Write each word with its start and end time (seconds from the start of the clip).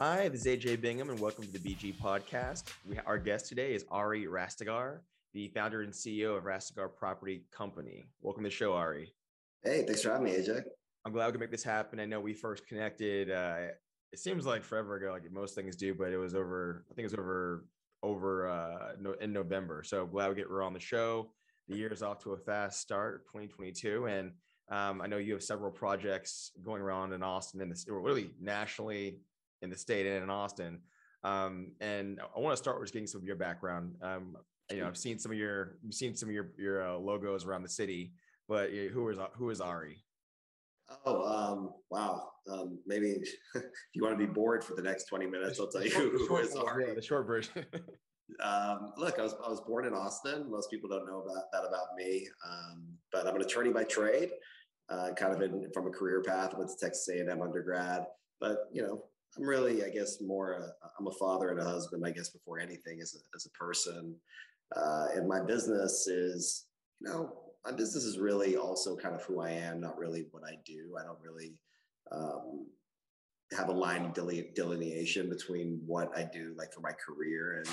Hi, 0.00 0.28
this 0.28 0.46
is 0.46 0.60
AJ 0.60 0.80
Bingham, 0.80 1.10
and 1.10 1.18
welcome 1.18 1.42
to 1.44 1.50
the 1.50 1.58
BG 1.58 1.96
Podcast. 1.96 2.62
We, 2.88 3.00
our 3.04 3.18
guest 3.18 3.48
today 3.48 3.74
is 3.74 3.84
Ari 3.90 4.26
Rastegar, 4.26 4.98
the 5.34 5.48
founder 5.48 5.82
and 5.82 5.92
CEO 5.92 6.36
of 6.38 6.44
Rastegar 6.44 6.94
Property 6.94 7.42
Company. 7.50 8.06
Welcome 8.20 8.44
to 8.44 8.48
the 8.48 8.54
show, 8.54 8.74
Ari. 8.74 9.12
Hey, 9.64 9.82
thanks 9.82 10.02
for 10.02 10.10
having 10.10 10.26
me, 10.26 10.34
AJ. 10.34 10.62
I'm 11.04 11.12
glad 11.12 11.26
we 11.26 11.32
could 11.32 11.40
make 11.40 11.50
this 11.50 11.64
happen. 11.64 11.98
I 11.98 12.04
know 12.04 12.20
we 12.20 12.32
first 12.32 12.64
connected. 12.68 13.32
Uh, 13.32 13.72
it 14.12 14.20
seems 14.20 14.46
like 14.46 14.62
forever 14.62 14.94
ago, 14.94 15.10
like 15.10 15.28
most 15.32 15.56
things 15.56 15.74
do, 15.74 15.94
but 15.94 16.12
it 16.12 16.16
was 16.16 16.36
over. 16.36 16.84
I 16.88 16.94
think 16.94 17.02
it 17.02 17.10
was 17.10 17.18
over 17.18 17.64
over 18.04 18.48
uh, 18.48 18.92
no, 19.00 19.14
in 19.14 19.32
November. 19.32 19.82
So 19.82 20.06
glad 20.06 20.28
we 20.28 20.36
get 20.36 20.48
we're 20.48 20.62
on 20.62 20.74
the 20.74 20.78
show. 20.78 21.32
The 21.66 21.76
year 21.76 21.92
is 21.92 22.04
off 22.04 22.22
to 22.22 22.34
a 22.34 22.38
fast 22.38 22.80
start, 22.80 23.26
2022, 23.26 24.06
and 24.06 24.30
um, 24.70 25.00
I 25.00 25.08
know 25.08 25.16
you 25.16 25.32
have 25.32 25.42
several 25.42 25.72
projects 25.72 26.52
going 26.62 26.82
around 26.82 27.14
in 27.14 27.24
Austin 27.24 27.60
and 27.62 27.72
this 27.72 27.84
really 27.88 28.30
nationally 28.40 29.18
in 29.62 29.70
the 29.70 29.76
state 29.76 30.06
and 30.06 30.22
in 30.22 30.30
Austin. 30.30 30.80
Um, 31.24 31.72
and 31.80 32.20
I 32.36 32.40
want 32.40 32.52
to 32.52 32.62
start 32.62 32.80
with 32.80 32.92
getting 32.92 33.06
some 33.06 33.20
of 33.20 33.26
your 33.26 33.36
background. 33.36 33.94
Um, 34.02 34.36
you 34.70 34.80
know, 34.80 34.86
I've 34.86 34.96
seen 34.96 35.18
some 35.18 35.32
of 35.32 35.38
your, 35.38 35.78
you've 35.82 35.94
seen 35.94 36.14
some 36.14 36.28
of 36.28 36.34
your 36.34 36.50
your 36.58 36.86
uh, 36.86 36.98
logos 36.98 37.44
around 37.44 37.62
the 37.62 37.68
city, 37.68 38.12
but 38.48 38.70
who 38.70 39.08
is 39.08 39.18
who 39.34 39.50
is 39.50 39.60
Ari? 39.60 40.04
Oh, 41.04 41.22
um, 41.22 41.70
wow. 41.90 42.30
Um, 42.50 42.78
maybe 42.86 43.18
if 43.54 43.62
you 43.94 44.02
want 44.02 44.18
to 44.18 44.26
be 44.26 44.30
bored 44.30 44.64
for 44.64 44.74
the 44.74 44.82
next 44.82 45.04
20 45.04 45.26
minutes, 45.26 45.60
I'll 45.60 45.68
tell 45.68 45.84
you 45.84 45.90
who, 45.90 46.26
who 46.26 46.36
is 46.38 46.54
Ari. 46.56 46.86
Yeah, 46.88 46.94
the 46.94 47.02
short 47.02 47.26
version. 47.26 47.66
um, 48.42 48.92
look, 48.96 49.18
I 49.18 49.22
was, 49.22 49.34
I 49.44 49.48
was 49.48 49.60
born 49.60 49.86
in 49.86 49.92
Austin. 49.92 50.50
Most 50.50 50.70
people 50.70 50.88
don't 50.88 51.06
know 51.06 51.20
about 51.20 51.52
that 51.52 51.66
about 51.66 51.94
me, 51.96 52.26
um, 52.48 52.84
but 53.12 53.26
I'm 53.26 53.36
an 53.36 53.42
attorney 53.42 53.70
by 53.70 53.84
trade, 53.84 54.30
uh, 54.88 55.10
kind 55.14 55.34
of 55.34 55.42
in, 55.42 55.70
from 55.74 55.86
a 55.86 55.90
career 55.90 56.22
path. 56.22 56.54
I 56.54 56.58
went 56.58 56.70
to 56.70 56.76
Texas 56.76 57.08
A&M 57.08 57.42
undergrad, 57.42 58.06
but 58.40 58.68
you 58.72 58.82
know, 58.82 59.04
I'm 59.36 59.44
really, 59.44 59.84
I 59.84 59.90
guess, 59.90 60.20
more. 60.20 60.52
A, 60.52 60.88
I'm 60.98 61.06
a 61.06 61.12
father 61.12 61.50
and 61.50 61.60
a 61.60 61.64
husband, 61.64 62.04
I 62.04 62.10
guess, 62.10 62.30
before 62.30 62.58
anything 62.58 63.00
as 63.00 63.14
a, 63.14 63.18
as 63.36 63.46
a 63.46 63.50
person. 63.50 64.14
Uh, 64.76 65.06
and 65.14 65.28
my 65.28 65.40
business 65.40 66.06
is, 66.06 66.66
you 67.00 67.08
know, 67.08 67.32
my 67.64 67.72
business 67.72 68.04
is 68.04 68.18
really 68.18 68.56
also 68.56 68.96
kind 68.96 69.14
of 69.14 69.22
who 69.22 69.40
I 69.40 69.50
am, 69.50 69.80
not 69.80 69.98
really 69.98 70.26
what 70.30 70.44
I 70.44 70.56
do. 70.64 70.96
I 70.98 71.04
don't 71.04 71.20
really 71.22 71.54
um, 72.12 72.66
have 73.56 73.68
a 73.68 73.72
line 73.72 74.06
of 74.06 74.14
delineation 74.54 75.28
between 75.28 75.80
what 75.86 76.16
I 76.16 76.24
do, 76.24 76.54
like 76.56 76.72
for 76.72 76.80
my 76.80 76.92
career 76.92 77.62
and 77.64 77.68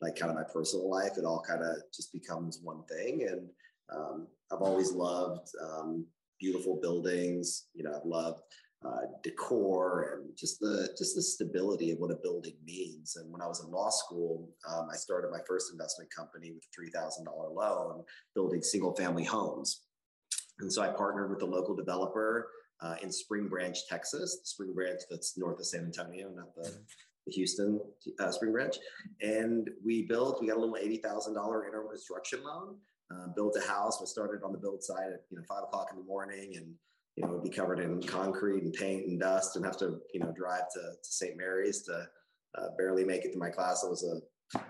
like 0.00 0.16
kind 0.16 0.30
of 0.30 0.36
my 0.36 0.44
personal 0.52 0.90
life. 0.90 1.12
It 1.16 1.24
all 1.24 1.42
kind 1.46 1.62
of 1.62 1.76
just 1.94 2.12
becomes 2.12 2.60
one 2.62 2.82
thing. 2.84 3.26
And 3.28 3.48
um, 3.94 4.26
I've 4.52 4.62
always 4.62 4.92
loved 4.92 5.48
um, 5.62 6.06
beautiful 6.38 6.80
buildings. 6.80 7.66
You 7.74 7.84
know, 7.84 7.94
I've 7.96 8.06
loved 8.06 8.40
uh, 8.84 9.06
decor 9.22 10.14
and 10.14 10.36
just 10.36 10.58
the 10.58 10.88
just 10.96 11.14
the 11.14 11.22
stability 11.22 11.90
of 11.90 11.98
what 11.98 12.10
a 12.10 12.16
building 12.22 12.56
means. 12.64 13.16
And 13.16 13.30
when 13.30 13.42
I 13.42 13.46
was 13.46 13.62
in 13.62 13.70
law 13.70 13.90
school, 13.90 14.48
um, 14.68 14.88
I 14.90 14.96
started 14.96 15.30
my 15.30 15.40
first 15.46 15.70
investment 15.72 16.10
company 16.14 16.52
with 16.52 16.64
a 16.64 16.72
three 16.74 16.90
thousand 16.90 17.24
dollar 17.24 17.50
loan, 17.50 18.04
building 18.34 18.62
single 18.62 18.94
family 18.94 19.24
homes. 19.24 19.82
And 20.60 20.72
so 20.72 20.82
I 20.82 20.88
partnered 20.88 21.30
with 21.30 21.42
a 21.42 21.46
local 21.46 21.74
developer 21.74 22.48
uh, 22.82 22.96
in 23.02 23.12
Spring 23.12 23.48
Branch, 23.48 23.76
Texas, 23.88 24.40
Spring 24.44 24.72
Branch 24.74 25.00
that's 25.10 25.36
north 25.36 25.58
of 25.58 25.66
San 25.66 25.84
Antonio, 25.84 26.30
not 26.34 26.54
the, 26.54 26.70
the 27.26 27.32
Houston 27.32 27.80
uh, 28.18 28.30
Spring 28.30 28.52
Branch. 28.52 28.76
And 29.22 29.70
we 29.84 30.06
built, 30.06 30.40
we 30.40 30.48
got 30.48 30.56
a 30.56 30.60
little 30.60 30.76
$80,000 30.76 31.66
interim 31.66 31.88
construction 31.88 32.42
loan, 32.42 32.76
uh, 33.10 33.28
built 33.34 33.56
a 33.56 33.66
house. 33.66 34.00
We 34.00 34.06
started 34.06 34.42
on 34.42 34.52
the 34.52 34.58
build 34.58 34.82
side 34.82 35.12
at, 35.12 35.22
you 35.30 35.38
know, 35.38 35.44
five 35.48 35.64
o'clock 35.64 35.88
in 35.92 35.98
the 35.98 36.04
morning 36.04 36.54
and 36.56 36.74
you 37.16 37.26
know, 37.26 37.38
be 37.38 37.50
covered 37.50 37.80
in 37.80 38.02
concrete 38.02 38.62
and 38.62 38.72
paint 38.72 39.06
and 39.06 39.20
dust 39.20 39.56
and 39.56 39.64
have 39.64 39.76
to, 39.78 39.98
you 40.14 40.20
know, 40.20 40.32
drive 40.36 40.70
to, 40.74 40.80
to 40.80 41.12
St. 41.12 41.36
Mary's 41.36 41.82
to 41.82 42.06
uh, 42.56 42.66
barely 42.78 43.04
make 43.04 43.24
it 43.24 43.32
to 43.32 43.38
my 43.38 43.50
class. 43.50 43.84
I 43.84 43.88
was 43.88 44.04
a 44.04 44.60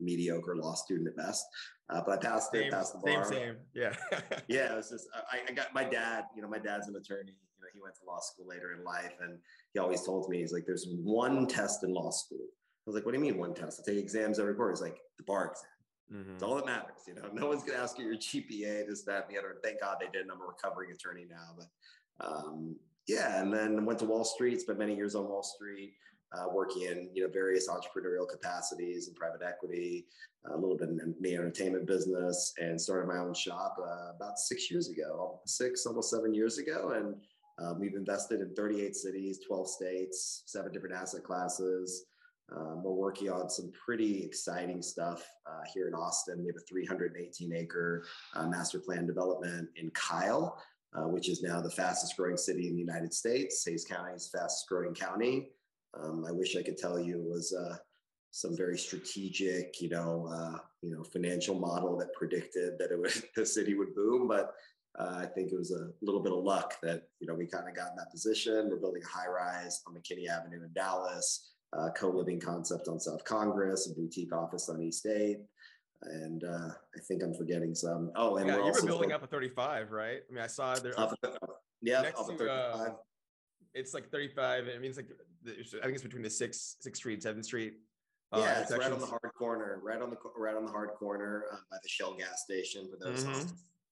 mediocre 0.00 0.56
law 0.56 0.74
student 0.74 1.08
at 1.08 1.16
best, 1.16 1.44
uh, 1.90 2.02
but 2.06 2.18
I 2.18 2.28
passed 2.28 2.52
same, 2.52 2.64
it, 2.64 2.72
passed 2.72 2.92
the 2.92 2.98
bar. 2.98 3.24
Same, 3.24 3.34
same. 3.34 3.56
Yeah. 3.74 3.94
yeah. 4.48 4.72
It 4.72 4.76
was 4.76 4.90
just, 4.90 5.08
I, 5.32 5.40
I 5.48 5.52
got 5.52 5.74
my 5.74 5.84
dad, 5.84 6.24
you 6.34 6.42
know, 6.42 6.48
my 6.48 6.58
dad's 6.58 6.88
an 6.88 6.96
attorney, 6.96 7.32
you 7.32 7.60
know, 7.60 7.68
he 7.72 7.80
went 7.80 7.94
to 7.96 8.00
law 8.06 8.20
school 8.20 8.46
later 8.46 8.74
in 8.78 8.84
life 8.84 9.14
and 9.20 9.38
he 9.72 9.78
always 9.78 10.02
told 10.02 10.28
me, 10.28 10.38
he's 10.38 10.52
like, 10.52 10.64
there's 10.66 10.86
one 11.02 11.46
test 11.46 11.82
in 11.82 11.92
law 11.92 12.10
school. 12.10 12.38
I 12.40 12.90
was 12.90 12.94
like, 12.94 13.04
what 13.04 13.12
do 13.12 13.18
you 13.18 13.24
mean 13.24 13.38
one 13.38 13.54
test? 13.54 13.80
I 13.80 13.90
take 13.90 13.98
exams 13.98 14.38
every 14.38 14.54
quarter. 14.54 14.72
He's 14.72 14.80
like, 14.80 14.98
the 15.18 15.24
bar 15.24 15.46
exam. 15.46 15.64
Mm-hmm. 16.12 16.34
It's 16.34 16.42
all 16.42 16.56
that 16.56 16.66
matters. 16.66 17.02
You 17.06 17.14
know, 17.14 17.28
no 17.32 17.48
one's 17.48 17.62
going 17.62 17.76
to 17.76 17.82
ask 17.82 17.98
you 17.98 18.04
your 18.04 18.16
GPA, 18.16 18.86
this, 18.88 19.02
that, 19.02 19.26
and 19.26 19.34
the 19.34 19.38
other. 19.38 19.56
Thank 19.62 19.80
God 19.80 19.96
they 20.00 20.06
didn't. 20.06 20.30
I'm 20.30 20.40
a 20.40 20.46
recovering 20.46 20.92
attorney 20.92 21.26
now, 21.28 21.54
but 21.56 22.26
um, 22.26 22.76
yeah. 23.06 23.40
And 23.40 23.52
then 23.52 23.84
went 23.84 23.98
to 24.00 24.04
Wall 24.04 24.24
Street, 24.24 24.60
spent 24.60 24.78
many 24.78 24.94
years 24.94 25.14
on 25.14 25.28
Wall 25.28 25.42
Street, 25.42 25.94
uh, 26.36 26.46
working 26.52 26.82
in 26.82 27.10
you 27.14 27.22
know 27.24 27.32
various 27.32 27.68
entrepreneurial 27.68 28.28
capacities 28.28 29.08
and 29.08 29.16
private 29.16 29.42
equity, 29.42 30.06
a 30.50 30.56
little 30.56 30.76
bit 30.76 30.88
in 30.88 31.14
the 31.20 31.34
entertainment 31.34 31.86
business, 31.86 32.52
and 32.58 32.80
started 32.80 33.08
my 33.08 33.18
own 33.18 33.34
shop 33.34 33.76
uh, 33.80 34.12
about 34.14 34.38
six 34.38 34.70
years 34.70 34.88
ago, 34.88 35.40
six 35.46 35.86
almost 35.86 36.10
seven 36.10 36.34
years 36.34 36.58
ago, 36.58 36.92
and. 36.96 37.16
Um, 37.58 37.80
we've 37.80 37.94
invested 37.94 38.42
in 38.42 38.54
38 38.54 38.94
cities, 38.94 39.40
12 39.48 39.66
states, 39.66 40.42
seven 40.44 40.70
different 40.72 40.94
asset 40.94 41.24
classes. 41.24 42.04
Um, 42.54 42.82
we're 42.82 42.92
working 42.92 43.28
on 43.28 43.50
some 43.50 43.72
pretty 43.72 44.22
exciting 44.22 44.80
stuff 44.80 45.28
uh, 45.46 45.62
here 45.72 45.88
in 45.88 45.94
Austin. 45.94 46.40
We 46.40 46.46
have 46.46 46.56
a 46.56 46.66
318 46.68 47.52
acre 47.52 48.04
uh, 48.34 48.46
master 48.46 48.78
plan 48.78 49.06
development 49.06 49.68
in 49.76 49.90
Kyle, 49.90 50.62
uh, 50.94 51.08
which 51.08 51.28
is 51.28 51.42
now 51.42 51.60
the 51.60 51.70
fastest 51.70 52.16
growing 52.16 52.36
city 52.36 52.68
in 52.68 52.74
the 52.74 52.80
United 52.80 53.12
States. 53.12 53.64
Hays 53.66 53.84
County 53.84 54.12
is 54.14 54.30
the 54.30 54.38
fastest 54.38 54.68
growing 54.68 54.94
county. 54.94 55.48
Um, 55.98 56.24
I 56.26 56.30
wish 56.30 56.56
I 56.56 56.62
could 56.62 56.76
tell 56.76 57.00
you 57.00 57.16
it 57.16 57.28
was 57.28 57.52
uh, 57.52 57.76
some 58.30 58.56
very 58.56 58.78
strategic, 58.78 59.80
you 59.80 59.88
know, 59.88 60.28
uh, 60.30 60.58
you 60.82 60.94
know, 60.94 61.02
financial 61.02 61.58
model 61.58 61.96
that 61.98 62.14
predicted 62.14 62.78
that 62.78 62.92
it 62.92 63.00
would 63.00 63.12
the 63.36 63.44
city 63.44 63.74
would 63.74 63.94
boom, 63.94 64.28
but 64.28 64.54
uh, 64.98 65.16
I 65.18 65.26
think 65.26 65.52
it 65.52 65.58
was 65.58 65.72
a 65.72 65.90
little 66.00 66.22
bit 66.22 66.32
of 66.32 66.44
luck 66.44 66.74
that 66.82 67.08
you 67.18 67.26
know 67.26 67.34
we 67.34 67.46
kind 67.46 67.68
of 67.68 67.74
got 67.74 67.90
in 67.90 67.96
that 67.96 68.10
position. 68.12 68.68
We're 68.70 68.76
building 68.76 69.02
a 69.02 69.18
high 69.18 69.28
rise 69.28 69.82
on 69.86 69.94
McKinney 69.94 70.28
Avenue 70.28 70.62
in 70.62 70.70
Dallas 70.74 71.50
uh, 71.72 71.90
co-living 71.96 72.40
concept 72.40 72.88
on 72.88 73.00
South 73.00 73.24
Congress, 73.24 73.90
a 73.90 73.94
boutique 73.94 74.34
office 74.34 74.68
on 74.68 74.80
East 74.80 75.06
8th. 75.06 75.44
And 76.02 76.44
uh, 76.44 76.68
I 76.68 77.00
think 77.08 77.22
I'm 77.22 77.34
forgetting 77.34 77.74
some. 77.74 78.12
Oh, 78.16 78.36
and 78.36 78.48
yeah, 78.48 78.56
you 78.56 78.72
were 78.72 78.82
building 78.82 79.12
up 79.12 79.22
a 79.22 79.26
35, 79.26 79.92
right? 79.92 80.20
I 80.28 80.32
mean, 80.32 80.44
I 80.44 80.46
saw 80.46 80.74
there. 80.74 80.98
Up, 81.00 81.14
yeah, 81.80 82.02
next 82.02 82.20
up 82.20 82.26
to, 82.28 82.36
35. 82.36 82.74
Uh, 82.74 82.90
it's 83.74 83.94
like 83.94 84.10
35. 84.10 84.64
I 84.64 84.78
mean, 84.78 84.90
it's 84.90 84.98
like 84.98 85.08
I 85.46 85.84
think 85.84 85.94
it's 85.94 86.02
between 86.02 86.22
the 86.22 86.30
sixth, 86.30 86.76
sixth 86.80 86.98
street, 86.98 87.22
seventh 87.22 87.46
street. 87.46 87.74
Uh, 88.30 88.40
yeah, 88.40 88.60
it's 88.60 88.72
right 88.72 88.92
on 88.92 89.00
the 89.00 89.06
hard 89.06 89.32
corner, 89.38 89.80
right 89.82 90.02
on 90.02 90.10
the 90.10 90.16
right 90.36 90.54
on 90.54 90.66
the 90.66 90.70
hard 90.70 90.90
corner 90.98 91.44
uh, 91.50 91.56
by 91.70 91.78
the 91.82 91.88
Shell 91.88 92.16
gas 92.18 92.42
station 92.44 92.88
for 92.90 92.98
those 93.02 93.24
mm-hmm 93.24 93.46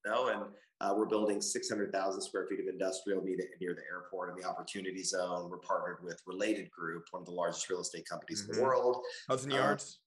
know. 0.06 0.28
And 0.28 0.42
uh, 0.80 0.94
we're 0.96 1.06
building 1.06 1.40
600,000 1.40 2.20
square 2.20 2.46
feet 2.46 2.60
of 2.60 2.66
industrial 2.66 3.22
near 3.22 3.36
the, 3.36 3.46
near 3.60 3.74
the 3.74 3.82
airport 3.90 4.30
and 4.30 4.42
the 4.42 4.48
opportunity 4.48 5.02
zone. 5.02 5.48
We're 5.50 5.58
partnered 5.58 5.98
with 6.02 6.20
Related 6.26 6.70
Group, 6.70 7.04
one 7.10 7.22
of 7.22 7.26
the 7.26 7.32
largest 7.32 7.68
real 7.70 7.80
estate 7.80 8.08
companies 8.08 8.42
mm-hmm. 8.42 8.50
in 8.50 8.56
the 8.56 8.62
mm-hmm. 8.62 8.68
world. 8.68 9.02
Hudson 9.28 9.52
uh, 9.52 9.56
Yards. 9.56 9.98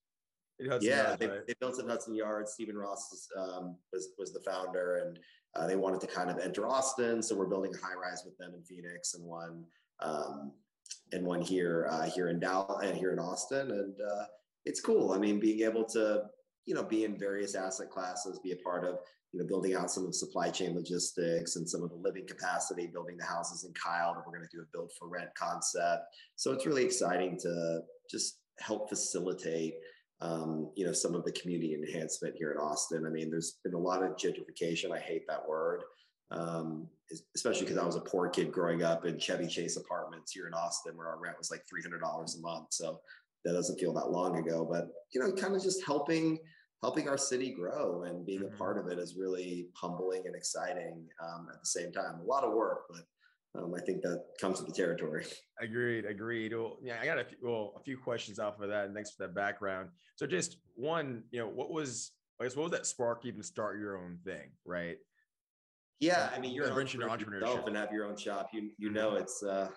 Hudson 0.68 0.90
yeah, 0.90 1.06
Yards, 1.06 1.18
they, 1.20 1.26
right? 1.28 1.46
they, 1.46 1.54
built 1.60 1.80
in 1.80 1.88
Hudson 1.88 2.14
Yards. 2.14 2.52
Stephen 2.52 2.76
Ross 2.76 3.28
um, 3.36 3.76
was, 3.92 4.08
was 4.18 4.32
the 4.32 4.40
founder, 4.40 4.96
and 4.96 5.18
uh, 5.56 5.66
they 5.66 5.76
wanted 5.76 6.00
to 6.00 6.06
kind 6.06 6.30
of 6.30 6.38
enter 6.38 6.66
Austin. 6.66 7.22
So 7.22 7.36
we're 7.36 7.46
building 7.46 7.72
a 7.74 7.78
high 7.78 7.94
rise 7.94 8.22
with 8.24 8.36
them 8.38 8.52
in 8.54 8.62
Phoenix 8.62 9.14
and 9.14 9.24
one 9.24 9.64
um, 10.00 10.52
and 11.12 11.24
one 11.24 11.40
here 11.40 11.88
uh, 11.90 12.04
here 12.04 12.28
in 12.28 12.40
Dallas 12.40 12.84
and 12.84 12.96
here 12.96 13.12
in 13.12 13.18
Austin. 13.18 13.70
And 13.70 13.94
uh, 14.00 14.24
it's 14.64 14.80
cool. 14.80 15.12
I 15.12 15.18
mean, 15.18 15.40
being 15.40 15.60
able 15.60 15.84
to 15.86 16.24
you 16.66 16.74
know 16.74 16.82
be 16.82 17.04
in 17.04 17.18
various 17.18 17.54
asset 17.54 17.90
classes, 17.90 18.40
be 18.40 18.52
a 18.52 18.56
part 18.56 18.84
of 18.84 18.98
you 19.32 19.40
know, 19.40 19.46
building 19.46 19.74
out 19.74 19.90
some 19.90 20.04
of 20.04 20.10
the 20.10 20.16
supply 20.16 20.50
chain 20.50 20.74
logistics 20.74 21.56
and 21.56 21.68
some 21.68 21.82
of 21.82 21.90
the 21.90 21.96
living 21.96 22.26
capacity, 22.26 22.86
building 22.86 23.16
the 23.16 23.24
houses 23.24 23.64
in 23.64 23.72
Kyle 23.74 24.14
that 24.14 24.22
we're 24.26 24.36
going 24.36 24.48
to 24.48 24.56
do 24.56 24.62
a 24.62 24.66
build 24.72 24.90
for 24.98 25.08
rent 25.08 25.28
concept. 25.36 26.04
So 26.36 26.52
it's 26.52 26.66
really 26.66 26.84
exciting 26.84 27.38
to 27.40 27.80
just 28.10 28.38
help 28.58 28.88
facilitate, 28.88 29.74
um, 30.20 30.70
you 30.76 30.86
know, 30.86 30.92
some 30.92 31.14
of 31.14 31.24
the 31.24 31.32
community 31.32 31.74
enhancement 31.74 32.36
here 32.38 32.52
in 32.52 32.58
Austin. 32.58 33.04
I 33.06 33.10
mean, 33.10 33.30
there's 33.30 33.58
been 33.62 33.74
a 33.74 33.78
lot 33.78 34.02
of 34.02 34.16
gentrification. 34.16 34.92
I 34.92 34.98
hate 34.98 35.26
that 35.28 35.46
word, 35.46 35.82
um, 36.30 36.88
especially 37.36 37.66
because 37.66 37.78
I 37.78 37.84
was 37.84 37.96
a 37.96 38.00
poor 38.00 38.30
kid 38.30 38.50
growing 38.50 38.82
up 38.82 39.04
in 39.04 39.18
Chevy 39.18 39.46
Chase 39.46 39.76
apartments 39.76 40.32
here 40.32 40.46
in 40.46 40.54
Austin, 40.54 40.96
where 40.96 41.08
our 41.08 41.20
rent 41.20 41.36
was 41.38 41.50
like 41.50 41.62
$300 41.62 42.00
a 42.02 42.40
month. 42.40 42.68
So 42.70 43.00
that 43.44 43.52
doesn't 43.52 43.78
feel 43.78 43.92
that 43.92 44.10
long 44.10 44.38
ago, 44.38 44.66
but 44.70 44.88
you 45.12 45.20
know, 45.20 45.32
kind 45.32 45.54
of 45.54 45.62
just 45.62 45.84
helping 45.84 46.38
helping 46.82 47.08
our 47.08 47.18
city 47.18 47.52
grow 47.52 48.04
and 48.04 48.24
being 48.24 48.40
mm-hmm. 48.40 48.54
a 48.54 48.58
part 48.58 48.78
of 48.78 48.86
it 48.88 48.98
is 48.98 49.16
really 49.16 49.68
humbling 49.74 50.22
and 50.26 50.36
exciting 50.36 51.06
um, 51.22 51.48
at 51.52 51.60
the 51.60 51.66
same 51.66 51.92
time. 51.92 52.20
A 52.20 52.24
lot 52.24 52.44
of 52.44 52.52
work, 52.52 52.82
but 52.88 53.60
um, 53.60 53.74
I 53.74 53.80
think 53.80 54.02
that 54.02 54.24
comes 54.40 54.60
with 54.60 54.68
the 54.68 54.74
territory. 54.74 55.26
Agreed. 55.60 56.04
Agreed. 56.04 56.54
Well, 56.54 56.78
yeah, 56.82 56.98
I 57.00 57.04
got 57.04 57.18
a 57.18 57.24
few, 57.24 57.38
well, 57.42 57.72
a 57.76 57.82
few 57.82 57.98
questions 57.98 58.38
off 58.38 58.60
of 58.60 58.68
that, 58.68 58.86
and 58.86 58.94
thanks 58.94 59.10
for 59.10 59.26
that 59.26 59.34
background. 59.34 59.88
So, 60.16 60.26
just 60.26 60.58
one, 60.74 61.24
you 61.30 61.40
know, 61.40 61.48
what 61.48 61.70
was, 61.70 62.12
I 62.40 62.44
guess, 62.44 62.56
what 62.56 62.64
was 62.64 62.72
that 62.72 62.86
spark 62.86 63.24
even 63.24 63.42
start 63.42 63.78
your 63.78 63.98
own 63.98 64.18
thing, 64.24 64.50
right? 64.64 64.98
Yeah, 66.00 66.30
I 66.34 66.38
mean, 66.38 66.52
you're 66.52 66.66
an 66.66 66.72
entrepreneur 66.72 67.08
entrepreneurship 67.08 67.66
and 67.66 67.76
have 67.76 67.92
your 67.92 68.06
own 68.06 68.16
shop. 68.16 68.50
You 68.52 68.70
you 68.78 68.90
know, 68.90 69.16
it's 69.16 69.42
uh, 69.42 69.68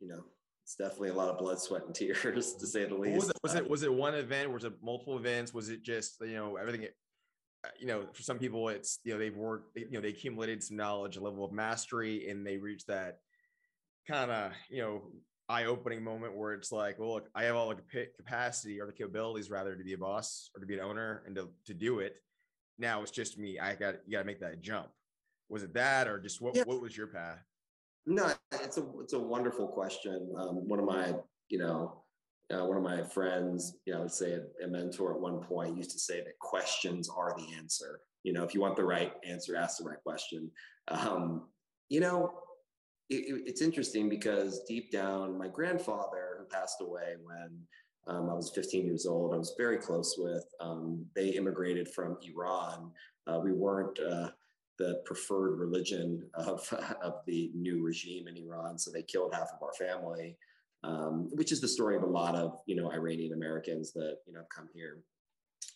you 0.00 0.06
know, 0.06 0.24
it's 0.64 0.76
definitely 0.76 1.10
a 1.10 1.14
lot 1.14 1.28
of 1.28 1.38
blood, 1.38 1.60
sweat, 1.60 1.84
and 1.84 1.94
tears 1.94 2.54
to 2.54 2.66
say 2.66 2.86
the 2.86 2.94
least. 2.94 3.16
Was 3.16 3.30
it, 3.30 3.36
was 3.42 3.54
it 3.54 3.70
was 3.70 3.82
it 3.82 3.92
one 3.92 4.14
event? 4.14 4.50
Was 4.50 4.64
it 4.64 4.72
multiple 4.82 5.16
events? 5.18 5.52
Was 5.52 5.68
it 5.68 5.82
just 5.82 6.16
you 6.20 6.34
know 6.34 6.56
everything? 6.56 6.86
Uh, 7.64 7.68
you 7.78 7.86
know, 7.86 8.06
for 8.12 8.22
some 8.22 8.38
people, 8.38 8.68
it's 8.70 8.98
you 9.04 9.12
know 9.12 9.18
they've 9.18 9.36
worked, 9.36 9.76
you 9.76 9.90
know, 9.90 10.00
they 10.00 10.08
accumulated 10.08 10.62
some 10.62 10.76
knowledge, 10.76 11.16
a 11.16 11.20
level 11.20 11.44
of 11.44 11.52
mastery, 11.52 12.28
and 12.28 12.46
they 12.46 12.56
reach 12.56 12.86
that 12.86 13.18
kind 14.08 14.30
of 14.30 14.52
you 14.70 14.82
know 14.82 15.02
eye-opening 15.50 16.02
moment 16.02 16.34
where 16.34 16.54
it's 16.54 16.72
like, 16.72 16.98
well, 16.98 17.14
look, 17.14 17.28
I 17.34 17.44
have 17.44 17.56
all 17.56 17.68
the 17.68 18.06
capacity 18.16 18.80
or 18.80 18.86
the 18.86 18.92
capabilities 18.92 19.50
rather 19.50 19.76
to 19.76 19.84
be 19.84 19.92
a 19.92 19.98
boss 19.98 20.50
or 20.54 20.60
to 20.60 20.66
be 20.66 20.74
an 20.74 20.80
owner 20.80 21.22
and 21.26 21.36
to, 21.36 21.50
to 21.66 21.74
do 21.74 21.98
it. 21.98 22.16
Now 22.78 23.02
it's 23.02 23.10
just 23.10 23.38
me. 23.38 23.58
I 23.58 23.74
got 23.74 23.96
you 24.06 24.12
got 24.12 24.20
to 24.20 24.24
make 24.24 24.40
that 24.40 24.62
jump. 24.62 24.88
Was 25.50 25.62
it 25.62 25.74
that, 25.74 26.08
or 26.08 26.18
just 26.18 26.40
what? 26.40 26.56
Yeah. 26.56 26.62
What 26.64 26.80
was 26.80 26.96
your 26.96 27.06
path? 27.08 27.44
No, 28.06 28.32
it's 28.52 28.76
a 28.76 28.84
it's 29.00 29.14
a 29.14 29.18
wonderful 29.18 29.68
question. 29.68 30.32
Um, 30.38 30.68
one 30.68 30.78
of 30.78 30.84
my 30.84 31.14
you 31.48 31.58
know 31.58 32.04
uh, 32.52 32.64
one 32.64 32.76
of 32.76 32.82
my 32.82 33.02
friends, 33.02 33.76
you 33.86 33.92
know, 33.92 34.00
I 34.00 34.02
would 34.02 34.12
say 34.12 34.34
a, 34.34 34.64
a, 34.64 34.68
mentor 34.68 35.14
at 35.14 35.20
one 35.20 35.40
point 35.40 35.76
used 35.76 35.92
to 35.92 35.98
say 35.98 36.22
that 36.22 36.38
questions 36.38 37.08
are 37.08 37.34
the 37.36 37.56
answer. 37.56 38.00
You 38.22 38.32
know, 38.32 38.44
if 38.44 38.54
you 38.54 38.60
want 38.60 38.76
the 38.76 38.84
right 38.84 39.12
answer, 39.24 39.56
ask 39.56 39.78
the 39.78 39.84
right 39.84 40.02
question. 40.02 40.50
Um, 40.88 41.48
you 41.88 42.00
know, 42.00 42.32
it, 43.08 43.42
it's 43.46 43.62
interesting 43.62 44.08
because 44.08 44.62
deep 44.68 44.90
down, 44.90 45.38
my 45.38 45.48
grandfather, 45.48 46.36
who 46.38 46.44
passed 46.44 46.82
away 46.82 47.14
when 47.22 47.60
um, 48.06 48.28
I 48.28 48.34
was 48.34 48.50
15 48.54 48.84
years 48.84 49.06
old, 49.06 49.34
I 49.34 49.38
was 49.38 49.54
very 49.56 49.78
close 49.78 50.16
with. 50.18 50.44
Um, 50.60 51.06
they 51.14 51.30
immigrated 51.30 51.88
from 51.88 52.18
Iran. 52.22 52.90
Uh, 53.26 53.40
we 53.42 53.52
weren't 53.52 53.98
uh, 53.98 54.28
the 54.78 55.02
preferred 55.04 55.58
religion 55.58 56.28
of, 56.34 56.72
of 57.02 57.20
the 57.26 57.50
new 57.54 57.82
regime 57.82 58.28
in 58.28 58.36
Iran, 58.36 58.78
so 58.78 58.90
they 58.90 59.02
killed 59.02 59.34
half 59.34 59.50
of 59.54 59.62
our 59.62 59.72
family, 59.74 60.36
um, 60.82 61.28
which 61.32 61.52
is 61.52 61.60
the 61.60 61.68
story 61.68 61.96
of 61.96 62.02
a 62.02 62.06
lot 62.06 62.34
of 62.34 62.60
you 62.66 62.76
know 62.76 62.90
Iranian 62.92 63.32
Americans 63.32 63.92
that 63.92 64.18
you 64.26 64.32
know 64.32 64.40
have 64.40 64.48
come 64.48 64.68
here. 64.74 64.98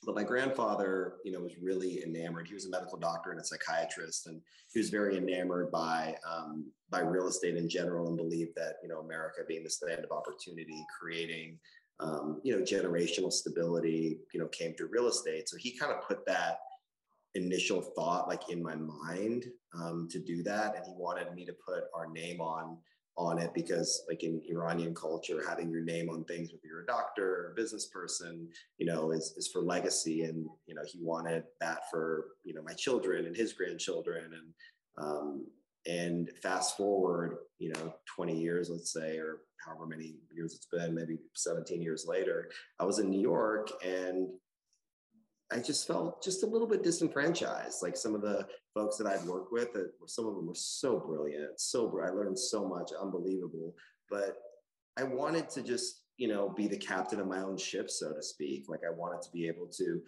But 0.05 0.15
my 0.15 0.23
grandfather, 0.23 1.15
you 1.25 1.33
know, 1.33 1.41
was 1.41 1.59
really 1.61 2.05
enamored. 2.05 2.47
He 2.47 2.55
was 2.55 2.67
a 2.67 2.71
medical 2.71 2.99
doctor 2.99 3.31
and 3.31 3.41
a 3.41 3.45
psychiatrist, 3.45 4.27
and 4.27 4.41
he 4.73 4.79
was 4.79 4.91
very 4.91 5.17
enamored 5.17 5.73
by 5.73 6.15
um, 6.29 6.71
by 6.91 7.01
real 7.01 7.27
estate 7.27 7.57
in 7.57 7.69
general, 7.69 8.09
and 8.09 8.17
believed 8.17 8.53
that 8.57 8.77
you 8.83 8.89
know 8.89 9.01
America 9.01 9.41
being 9.47 9.65
the 9.65 9.87
land 9.87 10.05
of 10.05 10.13
opportunity, 10.13 10.85
creating 11.01 11.59
um, 12.01 12.41
you 12.45 12.57
know 12.57 12.63
generational 12.63 13.33
stability, 13.33 14.21
you 14.33 14.41
know, 14.41 14.47
came 14.49 14.75
through 14.75 14.91
real 14.93 15.09
estate. 15.09 15.49
So 15.49 15.57
he 15.57 15.77
kind 15.77 15.93
of 15.93 16.03
put 16.03 16.25
that 16.27 16.59
initial 17.35 17.81
thought 17.81 18.29
like 18.29 18.51
in 18.51 18.63
my 18.63 18.75
mind 18.75 19.45
um, 19.75 20.09
to 20.11 20.19
do 20.19 20.43
that, 20.45 20.77
and 20.77 20.85
he 20.85 20.93
wanted 20.97 21.33
me 21.35 21.45
to 21.45 21.55
put 21.67 21.85
our 21.95 22.09
name 22.11 22.41
on 22.41 22.79
on 23.19 23.37
it 23.37 23.53
because 23.53 24.05
like 24.09 24.23
in 24.23 24.41
Iranian 24.49 24.95
culture, 24.95 25.43
having 25.47 25.69
your 25.71 25.83
name 25.83 26.09
on 26.09 26.25
things, 26.25 26.53
whether 26.53 26.63
you're 26.65 26.85
a 26.85 26.87
doctor 26.87 27.29
or 27.29 27.51
a 27.51 27.55
business 27.57 27.87
person, 27.87 28.49
you 28.79 28.87
know, 28.87 29.11
is, 29.11 29.35
is 29.37 29.49
for 29.49 29.61
legacy. 29.61 30.23
And, 30.23 30.47
you 30.67 30.75
know, 30.77 30.85
he 30.87 31.01
wanted 31.03 31.43
that 31.61 31.91
for, 31.91 32.27
you 32.45 32.55
know, 32.55 32.63
my 32.63 32.75
children 32.75 33.27
and 33.27 33.37
his 33.37 33.53
grandchildren. 33.53 34.31
And, 34.33 35.05
um, 35.05 35.47
and 35.87 36.31
fast 36.43 36.77
forward, 36.77 37.39
you 37.59 37.73
know, 37.73 37.93
20 38.15 38.39
years, 38.39 38.71
let's 38.71 38.93
say, 38.93 39.17
or 39.19 39.39
however 39.67 39.87
many 39.87 40.15
years 40.33 40.55
it's 40.55 40.67
been, 40.67 40.95
maybe 40.95 41.19
17 41.35 41.83
years 41.83 42.07
later, 42.07 42.51
I 42.79 42.85
was 42.85 43.01
in 43.01 43.11
New 43.11 43.21
York 43.21 43.69
and 43.85 44.29
I 45.51 45.59
just 45.61 45.87
felt 45.87 46.23
just 46.23 46.43
a 46.43 46.47
little 46.47 46.67
bit 46.67 46.83
disenfranchised. 46.83 47.83
Like 47.83 47.97
some 47.97 48.15
of 48.15 48.21
the 48.21 48.47
folks 48.75 48.97
that 48.99 49.07
I'd 49.07 49.25
worked 49.25 49.53
with, 49.53 49.73
that 49.73 49.91
some 50.07 50.27
of 50.27 50.35
them 50.35 50.47
were 50.47 50.55
so 50.55 51.01
brilliant, 51.01 51.59
so 51.59 51.91
I 52.05 52.11
learned 52.11 52.39
so 52.39 52.69
much, 52.69 52.91
unbelievable. 53.01 53.75
But 54.11 54.37
I 54.99 55.05
wanted 55.05 55.49
to 55.51 55.63
just, 55.63 56.03
you 56.19 56.29
know, 56.29 56.51
be 56.51 56.67
the 56.67 56.77
captain 56.77 57.21
of 57.21 57.27
my 57.27 57.41
own 57.41 57.57
ship, 57.57 57.89
so 57.91 58.13
to 58.13 58.23
speak. 58.23 58.67
Like 58.69 58.81
I 58.87 58.91
wanted 58.91 59.23
to 59.23 59.31
be 59.33 59.49
able 59.49 59.69
to, 59.79 60.03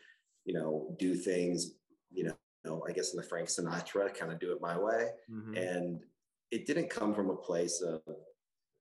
you 0.45 0.55
know, 0.55 0.95
do 0.99 1.15
things, 1.15 1.73
you 2.11 2.25
know, 2.25 2.37
you 2.65 2.71
know 2.71 2.85
I 2.87 2.93
guess 2.93 3.15
in 3.15 3.17
the 3.17 3.27
Frank 3.27 3.49
Sinatra, 3.49 4.15
kind 4.15 4.33
of 4.33 4.41
do 4.41 4.53
it 4.53 4.61
my 4.61 4.77
way. 4.79 5.09
Mm-hmm. 5.31 5.57
And 5.57 6.01
it 6.51 6.67
didn't 6.67 6.91
come 6.91 7.15
from 7.15 7.31
a 7.31 7.37
place 7.37 7.81
of 7.81 8.03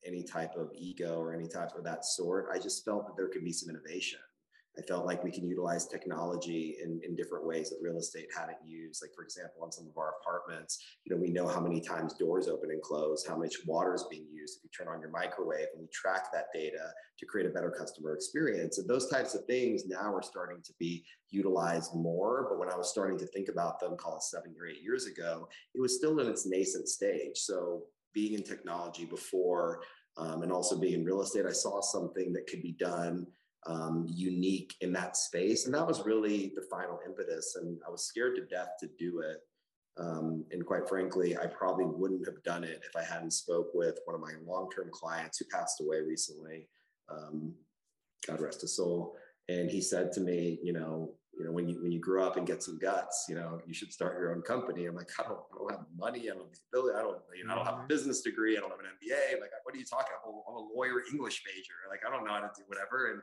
any 0.05 0.23
type 0.23 0.55
of 0.57 0.71
ego 0.75 1.19
or 1.19 1.33
any 1.33 1.47
type 1.47 1.71
of 1.77 1.85
that 1.85 2.03
sort. 2.03 2.49
I 2.53 2.59
just 2.59 2.83
felt 2.83 3.07
that 3.07 3.15
there 3.15 3.29
could 3.29 3.45
be 3.45 3.53
some 3.53 3.69
innovation 3.69 4.19
I 4.77 4.81
felt 4.83 5.05
like 5.05 5.23
we 5.23 5.31
can 5.31 5.47
utilize 5.47 5.87
technology 5.87 6.77
in, 6.81 7.01
in 7.03 7.15
different 7.15 7.45
ways 7.45 7.69
that 7.69 7.79
real 7.81 7.97
estate 7.97 8.27
hadn't 8.35 8.57
used. 8.65 9.01
Like, 9.01 9.11
for 9.15 9.23
example, 9.23 9.63
on 9.63 9.71
some 9.71 9.87
of 9.87 9.97
our 9.97 10.13
apartments, 10.21 10.79
you 11.03 11.13
know, 11.13 11.21
we 11.21 11.31
know 11.31 11.47
how 11.47 11.59
many 11.59 11.81
times 11.81 12.13
doors 12.13 12.47
open 12.47 12.69
and 12.71 12.81
close, 12.81 13.25
how 13.27 13.35
much 13.35 13.55
water 13.65 13.93
is 13.93 14.05
being 14.09 14.27
used 14.31 14.57
if 14.57 14.63
you 14.63 14.69
turn 14.69 14.93
on 14.93 15.01
your 15.01 15.09
microwave, 15.09 15.67
and 15.73 15.81
we 15.81 15.87
track 15.91 16.31
that 16.31 16.45
data 16.53 16.91
to 17.17 17.25
create 17.25 17.47
a 17.47 17.53
better 17.53 17.71
customer 17.71 18.13
experience. 18.13 18.77
And 18.77 18.87
those 18.87 19.09
types 19.09 19.35
of 19.35 19.43
things 19.45 19.83
now 19.85 20.13
are 20.13 20.21
starting 20.21 20.61
to 20.63 20.73
be 20.79 21.03
utilized 21.29 21.93
more. 21.93 22.47
But 22.49 22.59
when 22.59 22.69
I 22.69 22.77
was 22.77 22.89
starting 22.89 23.17
to 23.19 23.27
think 23.27 23.49
about 23.49 23.79
them, 23.79 23.97
call 23.97 24.17
it 24.17 24.23
seven 24.23 24.55
or 24.59 24.67
eight 24.67 24.81
years 24.81 25.07
ago, 25.07 25.49
it 25.73 25.81
was 25.81 25.97
still 25.97 26.19
in 26.19 26.27
its 26.27 26.45
nascent 26.45 26.87
stage. 26.87 27.37
So 27.37 27.83
being 28.13 28.33
in 28.33 28.43
technology 28.43 29.05
before 29.05 29.81
um, 30.17 30.43
and 30.43 30.51
also 30.51 30.77
being 30.79 30.93
in 30.93 31.05
real 31.05 31.21
estate, 31.21 31.45
I 31.45 31.51
saw 31.51 31.81
something 31.81 32.33
that 32.33 32.47
could 32.47 32.61
be 32.61 32.73
done 32.73 33.27
um, 33.65 34.05
unique 34.09 34.75
in 34.81 34.93
that 34.93 35.17
space. 35.17 35.65
And 35.65 35.73
that 35.73 35.87
was 35.87 36.05
really 36.05 36.51
the 36.55 36.65
final 36.69 36.99
impetus. 37.05 37.55
And 37.59 37.79
I 37.85 37.89
was 37.89 38.03
scared 38.03 38.35
to 38.35 38.45
death 38.45 38.69
to 38.79 38.89
do 38.97 39.19
it. 39.19 39.37
Um, 39.97 40.45
and 40.51 40.65
quite 40.65 40.87
frankly, 40.87 41.37
I 41.37 41.45
probably 41.47 41.85
wouldn't 41.85 42.25
have 42.25 42.41
done 42.43 42.63
it 42.63 42.81
if 42.87 42.95
I 42.95 43.03
hadn't 43.03 43.31
spoke 43.31 43.71
with 43.73 43.99
one 44.05 44.15
of 44.15 44.21
my 44.21 44.33
long-term 44.45 44.89
clients 44.93 45.37
who 45.37 45.45
passed 45.51 45.81
away 45.81 45.99
recently. 46.01 46.67
Um, 47.09 47.53
God 48.25 48.39
rest 48.39 48.61
his 48.61 48.75
soul. 48.75 49.15
And 49.49 49.69
he 49.69 49.81
said 49.81 50.11
to 50.13 50.21
me, 50.21 50.59
you 50.63 50.73
know, 50.73 51.11
you 51.37 51.45
know, 51.45 51.51
when 51.51 51.69
you 51.69 51.81
when 51.81 51.91
you 51.91 51.99
grow 51.99 52.27
up 52.27 52.35
and 52.35 52.45
get 52.45 52.61
some 52.61 52.77
guts, 52.77 53.25
you 53.29 53.35
know, 53.35 53.61
you 53.65 53.73
should 53.73 53.93
start 53.93 54.19
your 54.19 54.35
own 54.35 54.41
company. 54.41 54.85
I'm 54.85 54.95
like, 54.95 55.09
I 55.17 55.23
don't, 55.23 55.39
I 55.39 55.57
don't 55.57 55.71
have 55.71 55.85
money, 55.97 56.27
I 56.29 56.35
don't 56.35 56.43
have 56.43 56.51
the 56.51 56.77
ability, 56.77 56.99
I 56.99 57.01
don't, 57.01 57.17
you 57.33 57.45
know, 57.45 57.53
I 57.53 57.55
don't 57.55 57.65
have 57.65 57.75
a 57.75 57.77
mm-hmm. 57.77 57.87
business 57.87 58.21
degree, 58.21 58.57
I 58.57 58.59
don't 58.59 58.71
have 58.71 58.79
an 58.79 58.91
MBA. 58.99 59.39
Like, 59.39 59.51
what 59.63 59.73
are 59.73 59.77
you 59.77 59.85
talking? 59.85 60.11
About 60.11 60.27
I'm 60.27 60.35
a, 60.35 60.41
I'm 60.51 60.67
a 60.67 60.67
lawyer, 60.75 61.01
English 61.11 61.41
major. 61.47 61.79
Like, 61.89 62.01
I 62.05 62.11
don't 62.11 62.25
know 62.25 62.33
how 62.33 62.41
to 62.41 62.51
do 62.57 62.63
whatever. 62.67 63.11
And 63.11 63.21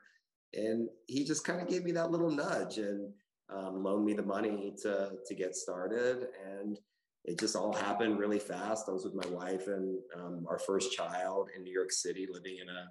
and 0.55 0.89
he 1.07 1.25
just 1.25 1.45
kind 1.45 1.61
of 1.61 1.69
gave 1.69 1.85
me 1.85 1.93
that 1.93 2.11
little 2.11 2.31
nudge 2.31 2.79
and 2.79 3.13
um, 3.55 3.83
loaned 3.83 4.05
me 4.05 4.15
the 4.15 4.23
money 4.23 4.75
to 4.83 5.13
to 5.27 5.35
get 5.35 5.55
started 5.55 6.29
and 6.45 6.79
it 7.25 7.41
just 7.41 7.57
all 7.57 7.73
happened 7.73 8.21
really 8.21 8.39
fast. 8.39 8.89
I 8.89 8.93
was 8.93 9.05
with 9.05 9.15
my 9.15 9.27
wife 9.35 9.67
and 9.67 9.99
um, 10.17 10.47
our 10.49 10.61
first 10.61 10.93
child 10.93 11.51
in 11.57 11.65
new 11.65 11.73
york 11.73 11.93
city 11.93 12.27
living 12.31 12.59
in 12.61 12.69
a 12.69 12.87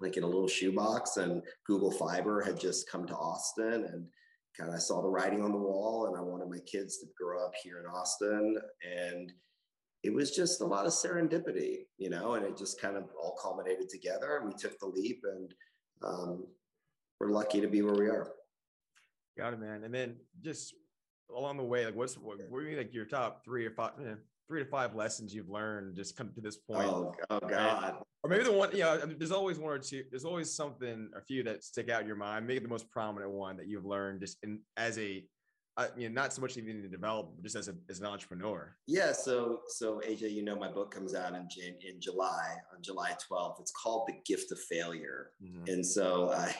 like 0.00 0.16
in 0.16 0.22
a 0.22 0.26
little 0.26 0.48
shoebox 0.48 1.16
and 1.16 1.42
google 1.66 1.90
fiber 1.90 2.40
had 2.42 2.58
just 2.58 2.90
come 2.90 3.06
to 3.06 3.16
austin 3.16 3.84
and 3.92 4.06
kind 4.56 4.72
of 4.72 4.80
saw 4.80 5.02
the 5.02 5.08
writing 5.08 5.42
on 5.42 5.52
the 5.52 5.58
wall 5.58 6.06
and 6.06 6.16
i 6.16 6.20
wanted 6.20 6.48
my 6.48 6.58
kids 6.70 6.98
to 6.98 7.06
grow 7.20 7.44
up 7.44 7.52
here 7.62 7.80
in 7.80 7.86
austin 7.86 8.56
and 8.82 9.32
it 10.04 10.14
was 10.14 10.34
just 10.34 10.60
a 10.60 10.64
lot 10.64 10.86
of 10.86 10.92
serendipity 10.92 11.78
you 11.96 12.10
know 12.10 12.34
and 12.34 12.44
it 12.44 12.56
just 12.56 12.80
kind 12.80 12.96
of 12.96 13.04
all 13.20 13.36
culminated 13.40 13.88
together 13.88 14.36
and 14.36 14.46
we 14.46 14.54
took 14.54 14.78
the 14.78 14.86
leap 14.86 15.20
and 15.24 15.54
um, 16.02 16.44
we're 17.20 17.30
lucky 17.30 17.60
to 17.60 17.68
be 17.68 17.82
where 17.82 17.94
we 17.94 18.06
are. 18.06 18.32
Got 19.36 19.54
it, 19.54 19.60
man. 19.60 19.84
And 19.84 19.94
then 19.94 20.16
just 20.42 20.74
along 21.34 21.56
the 21.56 21.64
way, 21.64 21.84
like 21.84 21.94
what's 21.94 22.16
what, 22.16 22.38
what 22.48 22.58
are 22.58 22.76
like 22.76 22.94
your 22.94 23.04
top 23.04 23.44
three 23.44 23.66
or 23.66 23.70
five, 23.70 23.92
you 24.00 24.16
three 24.48 24.64
to 24.64 24.68
five 24.68 24.94
lessons 24.94 25.34
you've 25.34 25.50
learned 25.50 25.96
just 25.96 26.16
come 26.16 26.30
to 26.34 26.40
this 26.40 26.56
point? 26.56 26.88
Oh, 26.88 27.14
oh 27.30 27.40
God. 27.40 27.96
Or 28.24 28.30
maybe 28.30 28.44
the 28.44 28.52
one, 28.52 28.72
you 28.72 28.80
know, 28.80 28.98
there's 28.98 29.30
always 29.30 29.58
one 29.58 29.72
or 29.72 29.78
two, 29.78 30.04
there's 30.10 30.24
always 30.24 30.52
something, 30.52 31.08
a 31.14 31.20
few 31.20 31.44
that 31.44 31.62
stick 31.62 31.88
out 31.88 32.00
in 32.00 32.06
your 32.06 32.16
mind. 32.16 32.46
Maybe 32.46 32.60
the 32.60 32.68
most 32.68 32.90
prominent 32.90 33.30
one 33.30 33.56
that 33.58 33.68
you've 33.68 33.84
learned 33.84 34.20
just 34.20 34.38
in 34.42 34.60
as 34.76 34.98
a 34.98 35.24
I 35.78 35.86
mean, 35.96 36.12
not 36.12 36.32
so 36.32 36.42
much 36.42 36.56
even 36.56 36.82
to 36.82 36.88
develop, 36.88 37.30
but 37.36 37.44
just 37.44 37.54
as, 37.54 37.68
a, 37.68 37.74
as 37.88 38.00
an 38.00 38.06
entrepreneur. 38.06 38.74
Yeah. 38.88 39.12
So, 39.12 39.60
so 39.68 40.00
AJ, 40.04 40.32
you 40.32 40.42
know, 40.42 40.56
my 40.56 40.70
book 40.70 40.92
comes 40.92 41.14
out 41.14 41.34
in 41.34 41.48
in 41.62 42.00
July 42.00 42.56
on 42.74 42.82
July 42.82 43.12
12th. 43.30 43.60
It's 43.60 43.70
called 43.70 44.08
The 44.08 44.14
Gift 44.26 44.50
of 44.50 44.58
Failure, 44.58 45.30
mm-hmm. 45.42 45.64
and 45.68 45.86
so 45.86 46.32
I 46.32 46.54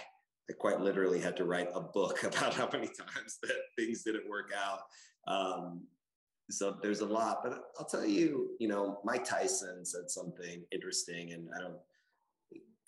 I 0.50 0.54
quite 0.54 0.80
literally 0.80 1.20
had 1.20 1.37
to 1.38 1.44
write 1.44 1.68
a 1.75 1.80
book 1.80 2.22
about 2.25 2.54
how 2.54 2.68
many 2.72 2.87
times 2.87 3.38
that 3.42 3.56
things 3.76 4.02
didn't 4.02 4.28
work 4.28 4.50
out. 4.56 4.80
Um, 5.26 5.82
so 6.50 6.76
there's 6.82 7.00
a 7.00 7.06
lot, 7.06 7.40
but 7.42 7.64
I'll 7.78 7.87
tell 7.87 8.06
you, 8.06 8.50
you 8.58 8.68
know, 8.68 9.00
Mike 9.04 9.25
Tyson 9.25 9.84
said 9.84 10.10
something 10.10 10.64
interesting, 10.72 11.32
and 11.32 11.48
I 11.54 11.60
don't, 11.60 11.76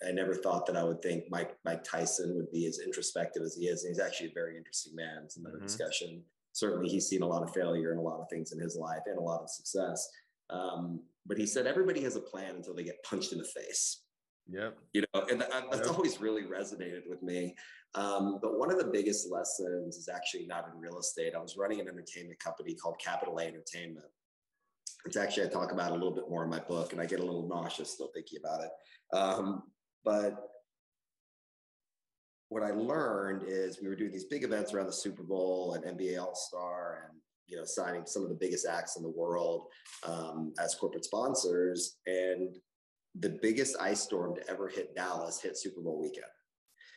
I 0.07 0.11
never 0.11 0.33
thought 0.33 0.65
that 0.65 0.75
I 0.75 0.83
would 0.83 1.01
think 1.01 1.25
Mike 1.29 1.55
Mike 1.63 1.83
Tyson 1.83 2.35
would 2.35 2.51
be 2.51 2.65
as 2.65 2.79
introspective 2.79 3.43
as 3.43 3.55
he 3.55 3.65
is. 3.65 3.83
And 3.83 3.91
he's 3.91 3.99
actually 3.99 4.27
a 4.27 4.33
very 4.33 4.57
interesting 4.57 4.95
man. 4.95 5.21
It's 5.23 5.37
another 5.37 5.57
mm-hmm. 5.57 5.65
discussion. 5.65 6.23
Certainly, 6.53 6.89
he's 6.89 7.07
seen 7.07 7.21
a 7.21 7.27
lot 7.27 7.43
of 7.43 7.53
failure 7.53 7.91
and 7.91 7.99
a 7.99 8.03
lot 8.03 8.19
of 8.19 8.29
things 8.29 8.51
in 8.51 8.59
his 8.59 8.75
life 8.75 9.01
and 9.05 9.17
a 9.17 9.21
lot 9.21 9.41
of 9.41 9.49
success. 9.49 10.09
Um, 10.49 11.01
but 11.25 11.37
he 11.37 11.45
said 11.45 11.67
everybody 11.67 12.01
has 12.01 12.15
a 12.15 12.21
plan 12.21 12.55
until 12.55 12.75
they 12.75 12.83
get 12.83 13.03
punched 13.09 13.31
in 13.31 13.37
the 13.37 13.45
face. 13.45 14.01
Yeah, 14.49 14.71
You 14.93 15.03
know, 15.13 15.21
and 15.29 15.41
that's 15.41 15.87
yep. 15.87 15.95
always 15.95 16.19
really 16.19 16.43
resonated 16.43 17.03
with 17.07 17.21
me. 17.21 17.55
Um, 17.93 18.39
but 18.41 18.57
one 18.57 18.71
of 18.71 18.79
the 18.79 18.89
biggest 18.91 19.31
lessons 19.31 19.95
is 19.95 20.09
actually 20.09 20.45
not 20.47 20.67
in 20.73 20.79
real 20.79 20.97
estate. 20.97 21.33
I 21.35 21.39
was 21.39 21.55
running 21.57 21.79
an 21.79 21.87
entertainment 21.87 22.39
company 22.39 22.73
called 22.73 22.99
Capital 22.99 23.37
A 23.37 23.43
Entertainment. 23.43 24.07
It's 25.05 25.15
actually 25.15 25.45
I 25.45 25.49
talk 25.49 25.71
about 25.71 25.91
a 25.91 25.93
little 25.93 26.13
bit 26.13 26.29
more 26.29 26.43
in 26.43 26.49
my 26.49 26.59
book, 26.59 26.91
and 26.91 27.01
I 27.01 27.05
get 27.05 27.19
a 27.19 27.23
little 27.23 27.47
nauseous 27.47 27.91
still 27.91 28.09
thinking 28.13 28.39
about 28.43 28.61
it. 28.63 29.15
Um, 29.15 29.63
but 30.03 30.51
what 32.49 32.63
I 32.63 32.71
learned 32.71 33.43
is 33.47 33.79
we 33.81 33.87
were 33.87 33.95
doing 33.95 34.11
these 34.11 34.25
big 34.25 34.43
events 34.43 34.73
around 34.73 34.87
the 34.87 34.93
Super 34.93 35.23
Bowl 35.23 35.73
and 35.73 35.97
NBA 35.97 36.21
All 36.21 36.35
Star, 36.35 37.07
and 37.09 37.19
you 37.47 37.57
know 37.57 37.63
signing 37.63 38.05
some 38.05 38.23
of 38.23 38.29
the 38.29 38.35
biggest 38.35 38.67
acts 38.67 38.97
in 38.97 39.03
the 39.03 39.09
world 39.09 39.67
um, 40.05 40.53
as 40.59 40.75
corporate 40.75 41.05
sponsors. 41.05 41.97
And 42.07 42.57
the 43.19 43.39
biggest 43.41 43.77
ice 43.79 44.01
storm 44.01 44.35
to 44.35 44.49
ever 44.49 44.67
hit 44.67 44.95
Dallas 44.95 45.41
hit 45.41 45.57
Super 45.57 45.81
Bowl 45.81 46.01
weekend. 46.01 46.25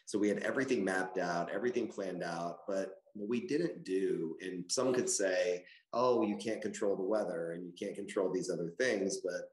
So 0.06 0.18
we 0.18 0.28
had 0.28 0.38
everything 0.38 0.84
mapped 0.84 1.18
out, 1.18 1.50
everything 1.52 1.88
planned 1.88 2.23
out, 2.23 2.58
but 2.66 2.96
what 3.14 3.28
we 3.28 3.46
didn't 3.46 3.84
do, 3.84 4.37
and 4.42 4.64
some 4.68 4.92
could 4.92 5.08
say, 5.08 5.64
oh, 5.92 6.23
you 6.23 6.37
can't 6.37 6.61
control 6.61 6.96
the 6.96 7.02
weather 7.02 7.52
and 7.52 7.64
you 7.64 7.73
can't 7.78 7.94
control 7.94 8.30
these 8.32 8.50
other 8.50 8.73
things, 8.78 9.18
but 9.25 9.50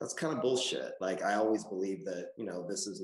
that's 0.00 0.14
kind 0.14 0.34
of 0.34 0.42
bullshit. 0.42 0.92
Like 1.00 1.22
I 1.22 1.34
always 1.34 1.64
believe 1.64 2.04
that, 2.04 2.30
you 2.36 2.44
know, 2.44 2.66
this 2.68 2.86
is, 2.86 3.00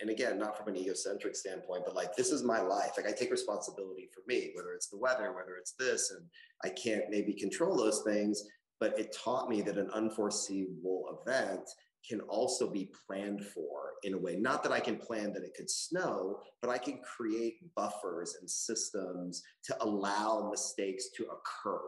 and 0.00 0.10
again, 0.10 0.38
not 0.38 0.56
from 0.56 0.68
an 0.68 0.76
egocentric 0.76 1.36
standpoint, 1.36 1.84
but 1.86 1.94
like 1.94 2.16
this 2.16 2.30
is 2.30 2.42
my 2.42 2.60
life. 2.60 2.92
Like 2.96 3.06
I 3.06 3.12
take 3.12 3.30
responsibility 3.30 4.08
for 4.12 4.22
me, 4.26 4.50
whether 4.54 4.72
it's 4.72 4.88
the 4.88 4.98
weather, 4.98 5.32
whether 5.32 5.56
it's 5.58 5.72
this, 5.78 6.10
and 6.10 6.26
I 6.64 6.70
can't 6.70 7.10
maybe 7.10 7.34
control 7.34 7.76
those 7.76 8.02
things, 8.04 8.42
but 8.80 8.98
it 8.98 9.16
taught 9.16 9.48
me 9.48 9.62
that 9.62 9.78
an 9.78 9.90
unforeseeable 9.94 11.20
event 11.24 11.68
can 12.08 12.20
also 12.22 12.68
be 12.68 12.90
planned 13.06 13.44
for 13.44 13.92
in 14.02 14.14
a 14.14 14.18
way. 14.18 14.34
Not 14.34 14.64
that 14.64 14.72
I 14.72 14.80
can 14.80 14.96
plan 14.96 15.32
that 15.34 15.44
it 15.44 15.54
could 15.56 15.70
snow, 15.70 16.40
but 16.60 16.70
I 16.70 16.78
can 16.78 16.98
create 16.98 17.74
buffers 17.76 18.36
and 18.40 18.50
systems 18.50 19.44
to 19.64 19.76
allow 19.84 20.48
mistakes 20.50 21.10
to 21.16 21.24
occur. 21.24 21.80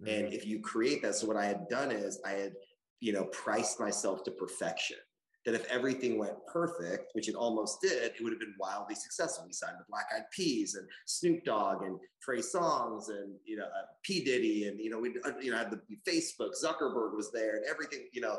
Mm-hmm. 0.00 0.08
And 0.08 0.32
if 0.32 0.46
you 0.46 0.60
create 0.60 1.02
that, 1.02 1.16
so 1.16 1.26
what 1.26 1.36
I 1.36 1.44
had 1.44 1.68
done 1.68 1.90
is 1.90 2.18
I 2.24 2.30
had, 2.30 2.52
you 3.00 3.12
know, 3.12 3.24
priced 3.24 3.80
myself 3.80 4.24
to 4.24 4.30
perfection. 4.30 4.96
That 5.44 5.54
if 5.54 5.64
everything 5.66 6.18
went 6.18 6.34
perfect, 6.52 7.10
which 7.14 7.28
it 7.28 7.34
almost 7.34 7.80
did, 7.80 8.12
it 8.18 8.22
would 8.22 8.32
have 8.32 8.40
been 8.40 8.54
wildly 8.58 8.94
successful. 8.94 9.44
We 9.46 9.52
signed 9.52 9.76
the 9.78 9.84
Black 9.88 10.06
Eyed 10.14 10.24
Peas 10.30 10.74
and 10.74 10.86
Snoop 11.06 11.42
Dogg 11.44 11.82
and 11.82 11.98
Trey 12.20 12.38
Songz 12.38 13.08
and 13.08 13.34
you 13.46 13.56
know 13.56 13.64
uh, 13.64 13.86
P 14.02 14.22
Diddy 14.22 14.68
and 14.68 14.78
you 14.78 14.90
know 14.90 14.98
we 14.98 15.14
uh, 15.24 15.38
you 15.40 15.50
know 15.50 15.56
had 15.58 15.70
the 15.70 15.80
Facebook 16.06 16.50
Zuckerberg 16.62 17.16
was 17.16 17.30
there 17.32 17.56
and 17.56 17.64
everything 17.70 18.08
you 18.12 18.20
know 18.20 18.36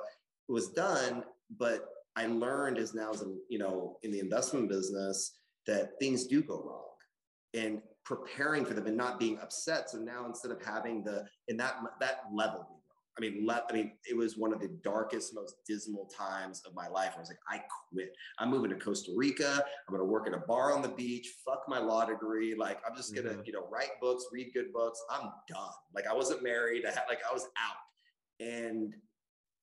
was 0.50 0.70
done, 0.70 1.24
but 1.58 1.88
I 2.16 2.28
learned 2.28 2.78
as 2.78 2.94
now 2.94 3.12
as 3.12 3.24
you 3.50 3.60
know 3.60 3.98
in 4.04 4.12
the 4.12 4.20
investment 4.20 4.70
business 4.70 5.36
that 5.68 5.92
things 6.00 6.26
do 6.26 6.44
go 6.44 6.62
wrong, 6.66 7.64
and 7.64 7.82
preparing 8.04 8.66
for 8.66 8.74
them 8.74 8.88
and 8.88 8.98
not 8.98 9.20
being 9.20 9.40
upset. 9.40 9.90
So 9.90 10.00
now 10.00 10.26
instead 10.26 10.52
of 10.52 10.62
having 10.64 11.04
the 11.04 11.26
in 11.48 11.58
that 11.58 11.78
that 12.02 12.24
level, 12.34 12.82
I 13.18 13.22
mean, 13.22 13.50
I 13.50 13.74
mean, 13.74 13.92
it 14.10 14.16
was 14.16 14.38
one 14.38 14.54
of 14.54 14.62
the 14.62 14.70
darkest, 14.82 15.36
most 15.36 15.56
dismal 15.68 16.10
times 16.18 16.62
of 16.66 16.74
my 16.74 16.88
life. 16.88 17.14
I 17.18 17.20
was 17.20 17.30
like, 17.30 17.40
I 17.50 17.62
quit. 17.92 18.16
I'm 18.38 18.50
moving 18.50 18.70
to 18.70 18.78
Costa 18.78 19.12
Rica. 19.16 19.56
I'm 19.56 19.94
going 19.94 20.00
to 20.00 20.06
work 20.06 20.28
at 20.28 20.34
a 20.34 20.44
bar 20.48 20.74
on 20.74 20.82
the 20.82 20.90
beach. 20.90 21.28
Fuck 21.46 21.64
my 21.68 21.80
law 21.80 22.06
degree. 22.06 22.56
Like, 22.56 22.80
I'm 22.88 22.96
just 22.96 23.14
going 23.14 23.28
to, 23.28 23.34
mm-hmm. 23.34 23.42
you 23.46 23.54
know, 23.54 23.68
write 23.70 24.00
books, 24.02 24.26
read 24.32 24.52
good 24.54 24.72
books. 24.72 25.02
I'm 25.10 25.32
done. 25.50 25.70
Like, 25.94 26.08
I 26.08 26.14
wasn't 26.14 26.44
married. 26.44 26.86
I 26.86 26.92
had, 26.92 27.04
like, 27.10 27.20
I 27.30 27.34
was 27.34 27.44
out. 27.58 28.46
And 28.46 28.94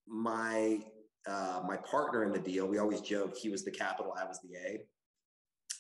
my 0.07 0.81
uh, 1.27 1.61
my 1.67 1.77
partner 1.79 2.25
in 2.25 2.33
the 2.33 2.39
deal, 2.39 2.67
we 2.67 2.79
always 2.79 3.01
joke 3.01 3.37
he 3.37 3.49
was 3.49 3.65
the 3.65 3.71
capital, 3.71 4.15
I 4.21 4.25
was 4.25 4.39
the 4.41 4.57
A. 4.57 4.81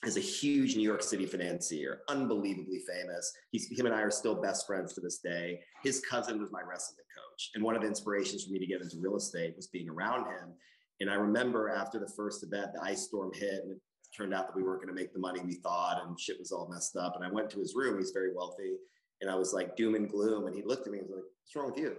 Is 0.04 0.16
a 0.16 0.20
huge 0.20 0.76
New 0.76 0.82
York 0.82 1.02
City 1.02 1.26
financier, 1.26 2.02
unbelievably 2.08 2.80
famous. 2.86 3.32
He's 3.50 3.66
him 3.76 3.86
and 3.86 3.94
I 3.94 4.02
are 4.02 4.10
still 4.10 4.34
best 4.34 4.66
friends 4.66 4.92
to 4.94 5.00
this 5.00 5.18
day. 5.18 5.60
His 5.82 6.00
cousin 6.00 6.40
was 6.40 6.52
my 6.52 6.60
wrestling 6.60 7.06
coach, 7.16 7.50
and 7.54 7.64
one 7.64 7.74
of 7.74 7.82
the 7.82 7.88
inspirations 7.88 8.44
for 8.44 8.52
me 8.52 8.58
to 8.58 8.66
get 8.66 8.82
into 8.82 8.98
real 9.00 9.16
estate 9.16 9.54
was 9.56 9.68
being 9.68 9.88
around 9.88 10.26
him. 10.26 10.52
And 11.00 11.10
I 11.10 11.14
remember 11.14 11.70
after 11.70 11.98
the 11.98 12.10
first 12.16 12.42
event, 12.42 12.72
the 12.74 12.82
ice 12.82 13.06
storm 13.06 13.30
hit, 13.34 13.62
and 13.64 13.72
it 13.72 13.80
turned 14.16 14.34
out 14.34 14.46
that 14.46 14.56
we 14.56 14.62
weren't 14.62 14.80
going 14.82 14.94
to 14.94 15.00
make 15.00 15.12
the 15.12 15.18
money 15.18 15.40
we 15.40 15.54
thought, 15.54 16.02
and 16.04 16.18
shit 16.20 16.38
was 16.38 16.52
all 16.52 16.68
messed 16.70 16.96
up. 16.96 17.16
And 17.16 17.24
I 17.24 17.30
went 17.30 17.50
to 17.50 17.58
his 17.58 17.74
room. 17.74 17.98
He's 17.98 18.12
very 18.12 18.34
wealthy, 18.34 18.76
and 19.20 19.30
I 19.30 19.34
was 19.34 19.52
like 19.52 19.76
doom 19.76 19.94
and 19.94 20.08
gloom. 20.08 20.46
And 20.46 20.54
he 20.54 20.62
looked 20.62 20.86
at 20.86 20.92
me 20.92 20.98
and 20.98 21.08
was 21.08 21.16
like, 21.16 21.24
"What's 21.24 21.56
wrong 21.56 21.72
with 21.72 21.78
you?" 21.78 21.96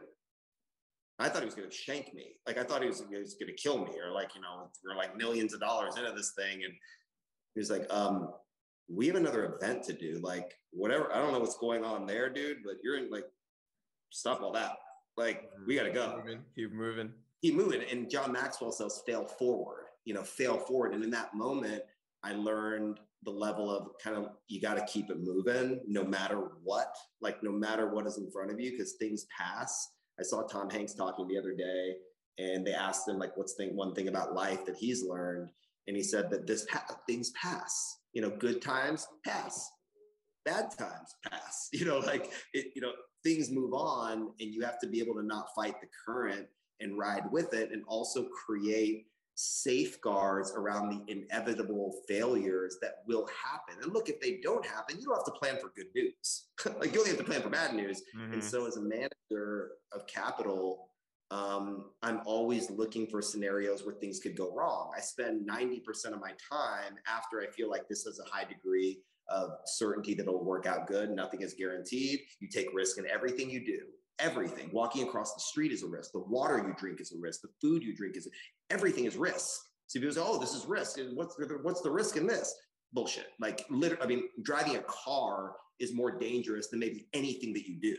I 1.20 1.30
thought 1.30 1.42
he 1.42 1.48
was 1.48 1.56
going 1.56 1.70
to 1.70 1.76
shank 1.76 2.14
me. 2.14 2.36
Like 2.46 2.60
I 2.60 2.64
thought 2.64 2.82
he 2.84 2.88
was, 2.88 3.02
was 3.02 3.36
going 3.36 3.48
to 3.48 3.54
kill 3.54 3.80
me, 3.80 3.92
or 4.00 4.12
like 4.12 4.36
you 4.36 4.42
know, 4.42 4.70
we're 4.86 4.96
like 4.96 5.18
millions 5.18 5.54
of 5.54 5.60
dollars 5.60 5.98
into 5.98 6.12
this 6.12 6.34
thing, 6.38 6.64
and 6.64 6.74
he 7.58 7.60
was 7.60 7.72
like, 7.72 7.92
um, 7.92 8.34
"We 8.88 9.08
have 9.08 9.16
another 9.16 9.56
event 9.56 9.84
to 9.84 9.94
do. 9.94 10.20
Like 10.22 10.54
whatever. 10.72 11.12
I 11.12 11.20
don't 11.20 11.34
know 11.34 11.40
what's 11.40 11.58
going 11.58 11.84
on 11.84 12.06
there, 12.06 12.30
dude, 12.30 12.58
but 12.64 12.76
you're 12.84 12.98
in 12.98 13.10
like 13.10 13.26
stop 14.12 14.42
all 14.42 14.52
that. 14.54 14.74
Like 15.18 15.50
we 15.66 15.76
got 15.76 15.84
to 15.84 15.92
go. 15.92 16.22
Moving, 16.24 16.44
keep 16.56 16.72
moving. 16.72 17.12
Keep 17.42 17.56
moving." 17.56 17.82
And 17.90 18.10
John 18.10 18.32
Maxwell 18.32 18.72
says, 18.72 19.02
"Fail 19.06 19.26
forward." 19.26 19.86
You 20.06 20.14
know, 20.14 20.24
fail 20.24 20.58
forward. 20.58 20.94
And 20.94 21.04
in 21.04 21.10
that 21.12 21.34
moment, 21.34 21.84
I 22.24 22.34
learned 22.34 23.00
the 23.24 23.32
level 23.32 23.76
of 23.76 23.90
kind 24.02 24.16
of 24.16 24.30
you 24.48 24.62
got 24.62 24.76
to 24.76 24.86
keep 24.86 25.10
it 25.10 25.20
moving 25.20 25.82
no 25.88 26.04
matter 26.04 26.52
what. 26.64 26.96
Like 27.22 27.42
no 27.42 27.52
matter 27.52 27.90
what 27.90 28.06
is 28.06 28.18
in 28.18 28.30
front 28.30 28.52
of 28.52 28.60
you, 28.60 28.72
because 28.72 28.94
things 28.94 29.26
pass 29.36 29.90
I 30.20 30.24
saw 30.24 30.44
Tom 30.44 30.70
Hanks 30.70 30.94
talking 30.94 31.28
the 31.28 31.38
other 31.38 31.54
day, 31.54 31.96
and 32.40 32.66
they 32.66 32.74
asked 32.74 33.08
him 33.08 33.20
like, 33.20 33.38
"What's 33.38 33.56
the 33.56 33.68
one 33.70 33.94
thing 33.94 34.08
about 34.08 34.34
life 34.34 34.66
that 34.66 34.76
he's 34.76 35.04
learned?" 35.04 35.52
And 35.88 35.96
he 35.96 36.04
said 36.04 36.30
that 36.32 36.46
this 36.46 36.66
pa- 36.66 37.00
things 37.08 37.32
pass. 37.32 37.98
You 38.14 38.22
know, 38.22 38.30
good 38.30 38.62
times 38.62 39.08
pass, 39.26 39.70
bad 40.46 40.72
times 40.78 41.16
pass. 41.30 41.70
You 41.74 41.86
know, 41.86 42.00
like 42.00 42.32
it. 42.54 42.72
You 42.76 42.82
know, 42.82 42.92
things 43.24 43.50
move 43.50 43.74
on, 43.74 44.32
and 44.40 44.54
you 44.54 44.62
have 44.64 44.80
to 44.80 44.88
be 44.88 45.00
able 45.00 45.16
to 45.16 45.24
not 45.24 45.48
fight 45.56 45.76
the 45.82 45.88
current 46.06 46.48
and 46.80 46.98
ride 46.98 47.32
with 47.32 47.54
it, 47.54 47.72
and 47.72 47.84
also 47.88 48.28
create 48.46 49.08
safeguards 49.38 50.52
around 50.56 50.90
the 50.90 51.12
inevitable 51.12 52.02
failures 52.08 52.78
that 52.82 53.04
will 53.08 53.28
happen. 53.28 53.82
And 53.84 53.94
look, 53.94 54.10
if 54.10 54.20
they 54.20 54.40
don't 54.42 54.66
happen, 54.66 54.98
you 55.00 55.06
don't 55.06 55.16
have 55.16 55.26
to 55.26 55.32
plan 55.32 55.58
for 55.62 55.72
good 55.76 55.88
news. 55.96 56.48
like 56.80 56.94
you 56.94 57.00
only 57.00 57.12
have 57.12 57.20
to 57.20 57.24
plan 57.24 57.44
for 57.44 57.50
bad 57.50 57.76
news. 57.76 58.02
Mm-hmm. 58.18 58.34
And 58.34 58.44
so, 58.44 58.66
as 58.66 58.78
a 58.78 58.82
manager 58.82 59.72
of 59.94 60.08
capital, 60.08 60.90
um, 61.32 61.92
I'm 62.02 62.22
always 62.26 62.70
looking 62.70 63.08
for 63.08 63.22
scenarios 63.22 63.86
where 63.86 63.96
things 63.96 64.20
could 64.20 64.38
go 64.38 64.54
wrong. 64.56 64.92
I 64.96 65.02
spend 65.02 65.48
90% 65.48 65.82
of 66.14 66.22
my 66.22 66.32
time 66.52 66.96
after 67.08 67.42
I 67.42 67.52
feel 67.52 67.70
like 67.70 67.88
this 67.88 68.04
has 68.04 68.20
a 68.20 68.30
high 68.30 68.46
degree 68.46 69.02
of 69.30 69.50
certainty 69.66 70.14
that 70.14 70.24
it'll 70.24 70.46
work 70.46 70.66
out 70.66 70.88
good. 70.88 71.10
Nothing 71.10 71.42
is 71.42 71.54
guaranteed. 71.54 72.22
You 72.40 72.48
take 72.48 72.68
risk 72.74 72.98
in 72.98 73.06
everything 73.08 73.50
you 73.50 73.66
do 73.66 73.82
everything. 74.20 74.70
Walking 74.72 75.08
across 75.08 75.34
the 75.34 75.40
street 75.40 75.72
is 75.72 75.84
a 75.84 75.88
risk. 75.88 76.12
The 76.12 76.20
water 76.20 76.58
you 76.58 76.74
drink 76.78 77.02
is 77.02 77.12
a 77.12 77.20
risk. 77.20 77.42
The 77.42 77.50
food 77.62 77.84
you 77.84 77.96
drink 77.96 78.18
is 78.18 78.28
everything 78.70 79.06
is 79.06 79.16
risk. 79.16 79.62
So 79.88 80.00
people 80.00 80.14
say, 80.14 80.22
"Oh, 80.24 80.38
this 80.40 80.54
is 80.54 80.66
risk." 80.66 80.98
And 80.98 81.16
what's 81.16 81.36
the, 81.36 81.60
what's 81.62 81.82
the 81.82 81.92
risk 81.92 82.18
in 82.18 82.28
this? 82.28 82.54
Bullshit. 82.94 83.28
Like 83.40 83.66
literally, 83.70 84.04
I 84.04 84.08
mean, 84.08 84.24
driving 84.44 84.76
a 84.76 84.84
car 84.84 85.56
is 85.80 85.94
more 85.94 86.18
dangerous 86.18 86.68
than 86.68 86.80
maybe 86.80 87.08
anything 87.14 87.54
that 87.54 87.68
you 87.68 87.80
do. 87.80 87.96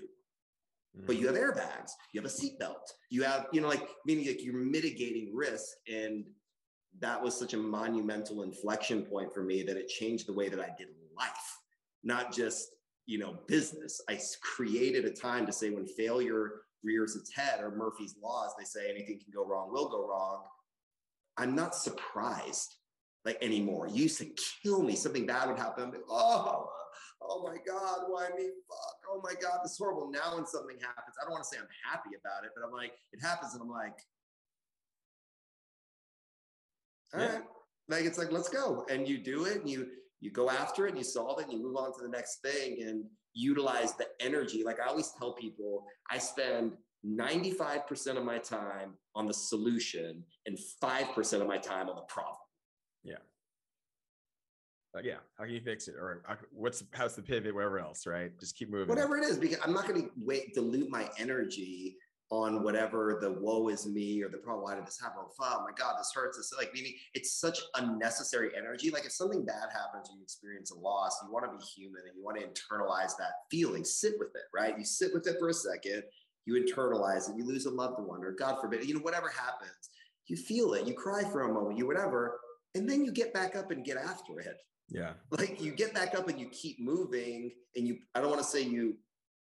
But 1.07 1.17
you 1.19 1.27
have 1.27 1.37
airbags. 1.37 1.93
You 2.13 2.21
have 2.21 2.31
a 2.31 2.35
seatbelt. 2.35 2.93
You 3.11 3.23
have, 3.23 3.47
you 3.53 3.61
know, 3.61 3.69
like 3.69 3.87
meaning 4.05 4.27
like 4.27 4.43
you're 4.43 4.55
mitigating 4.55 5.33
risk, 5.35 5.77
and 5.93 6.25
that 7.01 7.23
was 7.23 7.39
such 7.39 7.55
a 7.55 7.59
monumental 7.59 8.43
inflection 8.43 9.03
point 9.03 9.33
for 9.33 9.43
me 9.43 9.63
that 9.63 9.77
it 9.77 9.89
changed 9.89 10.27
the 10.27 10.33
way 10.33 10.49
that 10.49 10.59
I 10.61 10.71
did 10.77 10.89
life, 11.17 11.59
not 12.03 12.33
just 12.33 12.69
you 13.09 13.19
know 13.19 13.39
business 13.49 14.01
i 14.09 14.21
created 14.43 15.05
a 15.05 15.11
time 15.11 15.47
to 15.47 15.53
say 15.53 15.71
when 15.71 15.87
failure 15.87 16.61
rears 16.85 17.17
its 17.17 17.35
head 17.35 17.61
or 17.61 17.75
murphy's 17.75 18.15
laws 18.23 18.53
they 18.57 18.65
say 18.65 18.89
anything 18.89 19.19
can 19.19 19.33
go 19.35 19.45
wrong 19.45 19.73
will 19.73 19.89
go 19.89 20.07
wrong 20.07 20.43
i'm 21.39 21.55
not 21.55 21.75
surprised 21.75 22.77
like 23.25 23.39
anymore 23.43 23.87
it 23.87 23.95
used 23.95 24.19
to 24.19 24.31
kill 24.63 24.83
me 24.83 24.95
something 24.95 25.27
bad 25.27 25.49
would 25.49 25.59
happen 25.59 25.91
like, 25.91 26.03
oh 26.09 26.69
oh 27.23 27.43
my 27.43 27.57
god 27.67 28.01
why 28.09 28.29
me 28.37 28.45
fuck 28.69 28.97
oh 29.11 29.21
my 29.23 29.35
god 29.41 29.61
this 29.63 29.73
is 29.73 29.79
horrible 29.79 30.11
now 30.11 30.37
when 30.37 30.47
something 30.47 30.77
happens 30.81 31.17
i 31.21 31.25
don't 31.25 31.33
want 31.33 31.43
to 31.43 31.49
say 31.49 31.57
i'm 31.59 31.67
happy 31.91 32.11
about 32.21 32.45
it 32.45 32.51
but 32.55 32.65
i'm 32.65 32.73
like 32.73 32.93
it 33.13 33.21
happens 33.21 33.55
and 33.55 33.63
i'm 33.63 33.71
like 33.71 33.99
all 37.15 37.21
yeah. 37.21 37.27
right 37.27 37.43
like 37.89 38.05
it's 38.05 38.19
like 38.19 38.31
let's 38.31 38.49
go 38.49 38.85
and 38.91 39.09
you 39.09 39.19
do 39.19 39.47
it 39.47 39.61
and 39.61 39.69
you 39.69 39.89
you 40.21 40.31
go 40.31 40.51
after 40.51 40.87
it 40.87 40.91
and 40.91 40.99
you 40.99 41.05
solve 41.05 41.39
it 41.39 41.45
and 41.45 41.53
you 41.53 41.63
move 41.63 41.77
on 41.77 41.93
to 41.97 42.03
the 42.03 42.09
next 42.09 42.41
thing 42.43 42.83
and 42.83 43.05
utilize 43.35 43.95
the 43.95 44.07
energy. 44.21 44.63
Like 44.65 44.81
I 44.81 44.89
always 44.89 45.13
tell 45.19 45.33
people, 45.33 45.85
I 46.11 46.19
spend 46.19 46.73
95% 47.07 48.17
of 48.17 48.25
my 48.25 48.39
time 48.39 48.95
on 49.15 49.27
the 49.27 49.35
solution 49.35 50.25
and 50.47 50.59
5% 50.83 51.41
of 51.41 51.47
my 51.47 51.59
time 51.59 51.89
on 51.89 51.97
the 51.97 52.03
problem. 52.03 52.37
Yeah. 53.05 53.17
Like, 54.95 55.05
yeah, 55.05 55.19
how 55.37 55.45
can 55.45 55.53
you 55.53 55.61
fix 55.61 55.89
it? 55.89 55.95
Or 55.95 56.23
uh, 56.29 56.35
what's 56.51 56.83
how's 56.93 57.15
the 57.15 57.23
pivot, 57.23 57.55
whatever 57.55 57.79
else, 57.79 58.07
right? 58.07 58.31
Just 58.41 58.57
keep 58.57 58.71
moving. 58.71 58.89
Whatever 58.89 59.19
it 59.19 59.25
is, 59.25 59.39
because 59.39 59.59
I'm 59.65 59.73
not 59.73 59.87
going 59.87 60.03
to 60.03 60.11
wait 60.17 60.55
dilute 60.55 60.91
my 60.91 61.09
energy 61.19 61.97
on 62.31 62.63
whatever 62.63 63.19
the 63.23 63.33
woe 63.33 63.69
is 63.69 63.87
me 63.87 64.23
or 64.23 64.29
the 64.29 64.39
problem. 64.39 64.65
Why 64.65 64.75
did 64.75 64.87
this 64.87 65.01
happen? 65.01 65.19
Oh, 65.21 65.33
oh 65.41 65.65
my 65.65 65.73
God, 65.77 65.97
this 65.99 66.13
hurts. 66.15 66.39
It's 66.39 66.53
like 66.57 66.73
meaning 66.75 66.95
it's 67.15 67.39
such 67.39 67.59
unnecessary 67.77 68.51
energy. 68.57 68.91
Like 68.91 69.05
if 69.05 69.13
something 69.13 69.45
bad 69.45 69.69
happens, 69.73 70.11
or 70.11 70.17
you 70.17 70.23
experience 70.23 70.71
a 70.71 70.79
loss, 70.79 71.19
you 71.23 71.33
want 71.33 71.45
to 71.45 71.57
be 71.57 71.65
human 71.65 72.03
and 72.07 72.17
you 72.17 72.25
want 72.25 72.39
to 72.39 72.47
internalize 72.47 73.17
that 73.19 73.33
feeling, 73.51 73.85
sit 73.85 74.15
with 74.19 74.29
it, 74.35 74.45
right? 74.55 74.77
You 74.79 74.85
sit 74.85 75.11
with 75.13 75.27
it 75.27 75.37
for 75.39 75.49
a 75.49 75.55
second 75.55 76.03
you 76.49 76.55
internalize 76.65 77.29
it, 77.29 77.37
you 77.37 77.45
lose 77.45 77.67
a 77.67 77.71
loved 77.71 78.01
one, 78.01 78.25
or 78.25 78.33
God 78.33 78.59
forbid, 78.61 78.85
you 78.87 78.95
know, 78.95 79.01
whatever 79.01 79.29
happens, 79.29 79.91
you 80.29 80.37
feel 80.37 80.73
it, 80.73 80.87
you 80.87 80.95
cry 80.95 81.23
for 81.31 81.43
a 81.43 81.53
moment, 81.53 81.77
you 81.77 81.87
whatever, 81.87 82.41
and 82.75 82.89
then 82.89 83.05
you 83.05 83.13
get 83.13 83.35
back 83.35 83.55
up 83.55 83.71
and 83.71 83.85
get 83.85 83.99
after 83.99 84.41
it. 84.41 84.57
Yeah. 84.89 85.13
Like 85.31 85.61
you 85.61 85.73
get 85.73 85.95
back 85.95 86.15
up 86.15 86.29
and 86.29 86.41
you 86.41 86.49
keep 86.49 86.81
moving, 86.81 87.51
and 87.77 87.87
you, 87.87 87.99
I 88.15 88.21
don't 88.21 88.31
want 88.31 88.43
to 88.43 88.49
say 88.49 88.63
you 88.63 88.97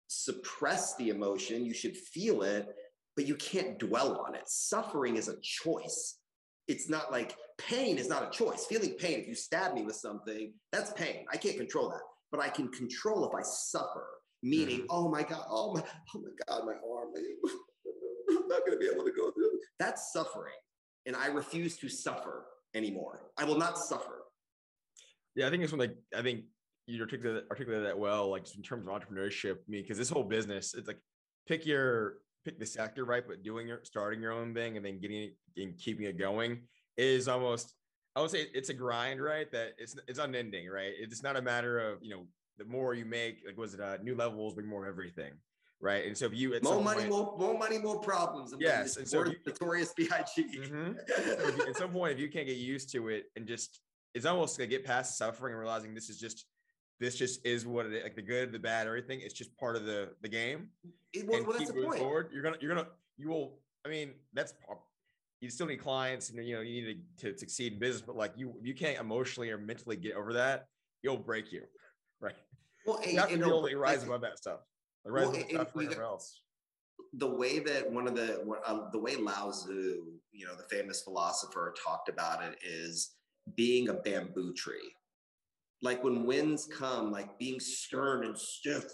suppress 0.08 0.96
the 0.96 1.10
emotion, 1.10 1.66
you 1.66 1.74
should 1.74 1.98
feel 1.98 2.44
it, 2.44 2.68
but 3.16 3.28
you 3.28 3.36
can't 3.36 3.80
dwell 3.80 4.24
on 4.26 4.36
it. 4.36 4.44
Suffering 4.48 5.16
is 5.16 5.28
a 5.28 5.40
choice. 5.42 6.18
It's 6.68 6.90
not 6.90 7.12
like 7.12 7.36
pain 7.58 7.98
is 7.98 8.08
not 8.08 8.28
a 8.28 8.32
choice. 8.32 8.66
Feeling 8.66 8.92
pain, 8.92 9.20
if 9.20 9.28
you 9.28 9.36
stab 9.36 9.74
me 9.74 9.84
with 9.84 9.96
something, 9.96 10.54
that's 10.72 10.92
pain. 10.94 11.26
I 11.32 11.38
can't 11.38 11.58
control 11.58 11.90
that, 11.90 12.02
but 12.32 12.40
I 12.40 12.50
can 12.50 12.70
control 12.70 13.28
if 13.28 13.36
I 13.36 13.42
suffer. 13.44 14.08
Meaning, 14.42 14.80
mm-hmm. 14.80 14.88
oh 14.90 15.10
my 15.10 15.24
God, 15.24 15.46
oh 15.50 15.74
my, 15.74 15.84
oh 16.16 16.20
my 16.20 16.30
God, 16.48 16.66
my 16.66 16.74
arm, 16.74 17.14
I'm 18.30 18.48
not 18.48 18.66
going 18.66 18.74
to 18.74 18.78
be 18.78 18.90
able 18.94 19.06
to 19.06 19.12
go 19.12 19.32
through. 19.32 19.52
That's 19.80 20.12
suffering. 20.12 20.54
And 21.06 21.16
I 21.16 21.28
refuse 21.28 21.78
to 21.78 21.90
suffer 21.90 22.46
anymore. 22.76 23.32
I 23.38 23.46
will 23.46 23.58
not 23.58 23.78
suffer. 23.78 24.23
Yeah, 25.36 25.48
I 25.48 25.50
think 25.50 25.64
it's 25.64 25.72
when 25.72 25.80
like 25.80 25.96
I 26.16 26.22
think 26.22 26.46
you 26.86 27.02
articulated 27.02 27.44
articulated 27.50 27.88
that 27.88 27.98
well, 27.98 28.30
like 28.30 28.44
just 28.44 28.58
in 28.58 28.64
terms 28.64 28.88
of 28.88 28.94
entrepreneurship. 28.94 29.56
I 29.56 29.70
mean, 29.70 29.84
because 29.84 29.98
this 29.98 30.10
whole 30.10 30.24
business, 30.24 30.74
it's 30.74 30.88
like 30.88 31.00
pick 31.48 31.66
your 31.66 32.18
pick 32.46 32.60
the 32.60 32.66
sector 32.66 33.06
right, 33.06 33.24
but 33.28 33.44
doing 33.44 33.68
your 33.68 33.80
starting 33.84 34.22
your 34.22 34.32
own 34.32 34.54
thing 34.54 34.78
and 34.78 34.86
then 34.86 35.00
getting 35.00 35.24
it 35.24 35.36
and 35.58 35.78
keeping 35.78 36.06
it 36.06 36.18
going 36.18 36.62
is 36.98 37.28
almost 37.28 37.76
I 38.16 38.22
would 38.22 38.30
say 38.30 38.48
it's 38.54 38.70
a 38.70 38.74
grind, 38.74 39.22
right? 39.22 39.52
That 39.52 39.74
it's 39.78 39.96
it's 40.08 40.20
unending, 40.20 40.70
right? 40.70 40.92
It's 40.98 41.24
not 41.24 41.36
a 41.36 41.42
matter 41.42 41.80
of 41.80 42.00
you 42.02 42.12
know 42.12 42.28
the 42.58 42.66
more 42.66 42.94
you 42.94 43.06
make, 43.06 43.44
like 43.46 43.58
was 43.58 43.74
it 43.74 43.80
uh, 43.80 43.98
new 44.04 44.16
levels, 44.16 44.54
bring 44.54 44.68
more 44.68 44.86
of 44.86 44.90
everything, 44.90 45.34
right? 45.82 46.06
And 46.06 46.16
so 46.16 46.26
if 46.26 46.36
you 46.36 46.60
more 46.62 46.82
money, 46.82 47.02
point, 47.02 47.10
more 47.10 47.36
more 47.38 47.58
money, 47.58 47.80
more 47.80 48.00
problems. 48.00 48.54
Yes, 48.60 48.98
and 48.98 49.08
so 49.08 49.26
you, 49.26 49.36
notorious 49.46 49.94
Big. 49.96 50.10
Mm-hmm. 50.10 50.92
so 51.58 51.68
at 51.68 51.76
some 51.76 51.92
point, 51.92 52.14
if 52.14 52.20
you 52.20 52.30
can't 52.30 52.46
get 52.46 52.58
used 52.58 52.92
to 52.92 53.10
it 53.10 53.26
and 53.36 53.48
just 53.48 53.82
it's 54.14 54.26
almost 54.26 54.58
gonna 54.58 54.68
get 54.68 54.86
past 54.86 55.18
suffering 55.18 55.54
and 55.54 55.60
realizing 55.60 55.94
this 55.94 56.10
is 56.10 56.20
just 56.20 56.46
this 57.00 57.16
just 57.16 57.46
is 57.46 57.66
what 57.66 57.86
it 57.86 57.94
is, 57.94 58.04
like 58.04 58.16
the 58.16 58.22
good, 58.22 58.52
the 58.52 58.60
bad, 58.60 58.88
everything. 58.88 59.20
It's 59.22 59.34
just 59.34 59.56
part 59.58 59.76
of 59.76 59.86
the 59.86 60.10
the 60.22 60.30
game. 60.30 60.70
It, 61.14 61.28
well, 61.28 61.44
well, 61.44 61.58
that's 61.58 61.72
the 61.72 61.82
point. 61.82 62.00
Forward, 62.00 62.30
you're 62.34 62.44
gonna 62.44 62.58
you're 62.62 62.74
gonna 62.74 62.88
you 63.18 63.30
will. 63.30 63.60
I 63.86 63.90
mean, 63.90 64.14
that's 64.34 64.54
you 65.42 65.50
still 65.50 65.68
need 65.68 65.82
clients 65.82 66.30
and 66.30 66.46
you 66.48 66.56
know 66.56 66.62
you 66.62 66.86
need 66.86 67.04
to, 67.20 67.34
to 67.34 67.38
succeed 67.38 67.74
in 67.74 67.80
business, 67.80 68.02
but 68.02 68.16
like 68.16 68.32
you 68.38 68.54
you 68.62 68.74
can't 68.74 69.00
emotionally 69.00 69.52
or 69.52 69.58
mentally 69.58 69.98
get 69.98 70.16
over 70.16 70.34
that, 70.34 70.68
it'll 71.04 71.18
break 71.18 71.52
you, 71.52 71.64
right? 72.22 72.36
Well, 72.86 73.00
you 73.06 73.20
have 73.20 73.30
to 73.30 73.38
be 73.38 73.44
able 73.44 73.68
to 73.68 73.78
rise 73.78 74.04
above 74.04 74.22
that 74.22 74.38
stuff. 74.38 74.60
Like 75.04 75.14
rise 75.14 75.28
well, 75.28 75.36
above 75.36 75.50
stuff 75.50 75.76
whatever 75.76 76.04
else. 76.04 76.42
The 77.16 77.28
way 77.28 77.60
that 77.60 77.92
one 77.92 78.08
of 78.08 78.16
the 78.16 78.42
um, 78.66 78.88
the 78.94 79.00
way 79.00 79.18
Lao 79.18 79.52
Tzu, 79.52 80.04
you 80.32 80.46
know, 80.46 80.56
the 80.56 80.64
famous 80.64 81.02
philosopher, 81.02 81.76
talked 81.84 82.08
about 82.08 82.42
it 82.44 82.58
is 82.66 83.12
being 83.56 83.90
a 83.90 83.94
bamboo 83.94 84.54
tree 84.54 84.94
like 85.84 86.04
when 86.04 86.26
winds 86.26 86.66
come, 86.66 87.12
like 87.12 87.38
being 87.38 87.60
stern 87.60 88.24
and 88.24 88.38
stiff, 88.38 88.86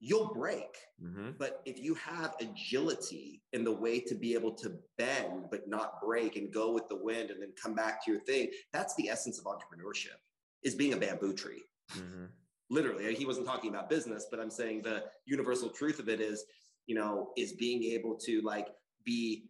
you'll 0.00 0.32
break. 0.32 0.78
Mm-hmm. 1.02 1.30
But 1.36 1.60
if 1.66 1.80
you 1.80 1.94
have 1.94 2.36
agility 2.40 3.42
in 3.52 3.64
the 3.64 3.72
way 3.72 3.98
to 4.00 4.14
be 4.14 4.34
able 4.34 4.54
to 4.54 4.76
bend 4.96 5.46
but 5.50 5.68
not 5.68 6.00
break 6.00 6.36
and 6.36 6.52
go 6.52 6.72
with 6.72 6.88
the 6.88 6.96
wind 6.96 7.30
and 7.30 7.42
then 7.42 7.52
come 7.60 7.74
back 7.74 8.04
to 8.04 8.12
your 8.12 8.20
thing, 8.20 8.50
that's 8.72 8.94
the 8.94 9.08
essence 9.08 9.38
of 9.38 9.44
entrepreneurship 9.46 10.16
is 10.62 10.76
being 10.76 10.92
a 10.92 10.96
bamboo 10.96 11.34
tree. 11.34 11.64
Mm-hmm. 11.96 12.26
Literally, 12.70 13.12
he 13.14 13.26
wasn't 13.26 13.46
talking 13.46 13.70
about 13.70 13.90
business, 13.90 14.26
but 14.30 14.38
I'm 14.38 14.50
saying 14.50 14.82
the 14.82 15.04
universal 15.26 15.70
truth 15.70 15.98
of 15.98 16.08
it 16.08 16.20
is, 16.20 16.44
you 16.86 16.94
know, 16.94 17.30
is 17.36 17.54
being 17.54 17.82
able 17.82 18.14
to 18.26 18.40
like 18.42 18.68
be 19.04 19.48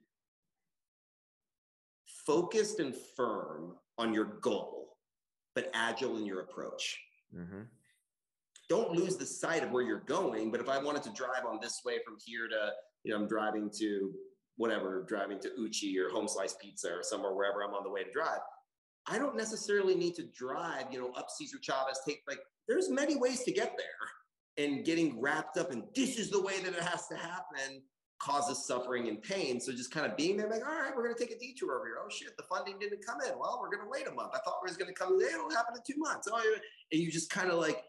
focused 2.24 2.80
and 2.80 2.94
firm 3.16 3.74
on 3.98 4.14
your 4.14 4.24
goal 4.40 4.78
but 5.58 5.72
agile 5.74 6.16
in 6.16 6.24
your 6.24 6.42
approach. 6.42 7.00
Mm-hmm. 7.36 7.62
Don't 8.68 8.92
lose 8.92 9.16
the 9.16 9.26
sight 9.26 9.64
of 9.64 9.72
where 9.72 9.82
you're 9.82 10.04
going. 10.06 10.52
But 10.52 10.60
if 10.60 10.68
I 10.68 10.80
wanted 10.80 11.02
to 11.02 11.10
drive 11.10 11.44
on 11.44 11.58
this 11.60 11.80
way 11.84 11.98
from 12.04 12.16
here 12.24 12.46
to, 12.46 12.70
you 13.02 13.12
know, 13.12 13.18
I'm 13.18 13.26
driving 13.26 13.68
to 13.78 14.12
whatever, 14.56 15.04
driving 15.08 15.40
to 15.40 15.50
Uchi 15.58 15.98
or 15.98 16.10
Home 16.10 16.28
Slice 16.28 16.54
Pizza 16.62 16.90
or 16.90 17.02
somewhere 17.02 17.34
wherever 17.34 17.64
I'm 17.64 17.74
on 17.74 17.82
the 17.82 17.90
way 17.90 18.04
to 18.04 18.12
drive. 18.12 18.38
I 19.08 19.18
don't 19.18 19.36
necessarily 19.36 19.96
need 19.96 20.14
to 20.14 20.26
drive, 20.26 20.84
you 20.92 21.00
know, 21.00 21.10
up 21.16 21.28
Cesar 21.28 21.58
Chavez. 21.60 21.98
Take 22.06 22.22
like, 22.28 22.40
there's 22.68 22.88
many 22.88 23.16
ways 23.16 23.42
to 23.42 23.50
get 23.50 23.76
there. 23.76 24.64
And 24.64 24.84
getting 24.84 25.20
wrapped 25.20 25.56
up 25.56 25.72
in 25.72 25.82
this 25.96 26.18
is 26.18 26.30
the 26.30 26.40
way 26.40 26.60
that 26.60 26.72
it 26.72 26.82
has 26.82 27.08
to 27.08 27.16
happen 27.16 27.82
causes 28.20 28.66
suffering 28.66 29.08
and 29.08 29.22
pain. 29.22 29.60
So 29.60 29.72
just 29.72 29.92
kind 29.92 30.06
of 30.06 30.16
being 30.16 30.36
there, 30.36 30.48
like, 30.48 30.66
all 30.66 30.74
right, 30.74 30.92
we're 30.94 31.04
going 31.04 31.14
to 31.14 31.20
take 31.20 31.34
a 31.34 31.38
detour 31.38 31.76
over 31.76 31.86
here. 31.86 31.96
Oh 32.04 32.08
shit, 32.08 32.36
the 32.36 32.42
funding 32.44 32.78
didn't 32.78 33.04
come 33.04 33.18
in. 33.26 33.38
Well, 33.38 33.58
we're 33.60 33.70
going 33.70 33.82
to 33.82 33.90
wait 33.90 34.06
a 34.08 34.12
month. 34.12 34.30
I 34.34 34.38
thought 34.38 34.58
it 34.62 34.68
was 34.68 34.76
going 34.76 34.92
to 34.92 34.94
come. 34.94 35.20
It'll 35.20 35.50
happen 35.50 35.74
in 35.76 35.82
two 35.86 35.98
months. 35.98 36.28
Oh, 36.30 36.40
and 36.92 37.00
you 37.00 37.10
just 37.10 37.30
kind 37.30 37.50
of 37.50 37.58
like, 37.58 37.84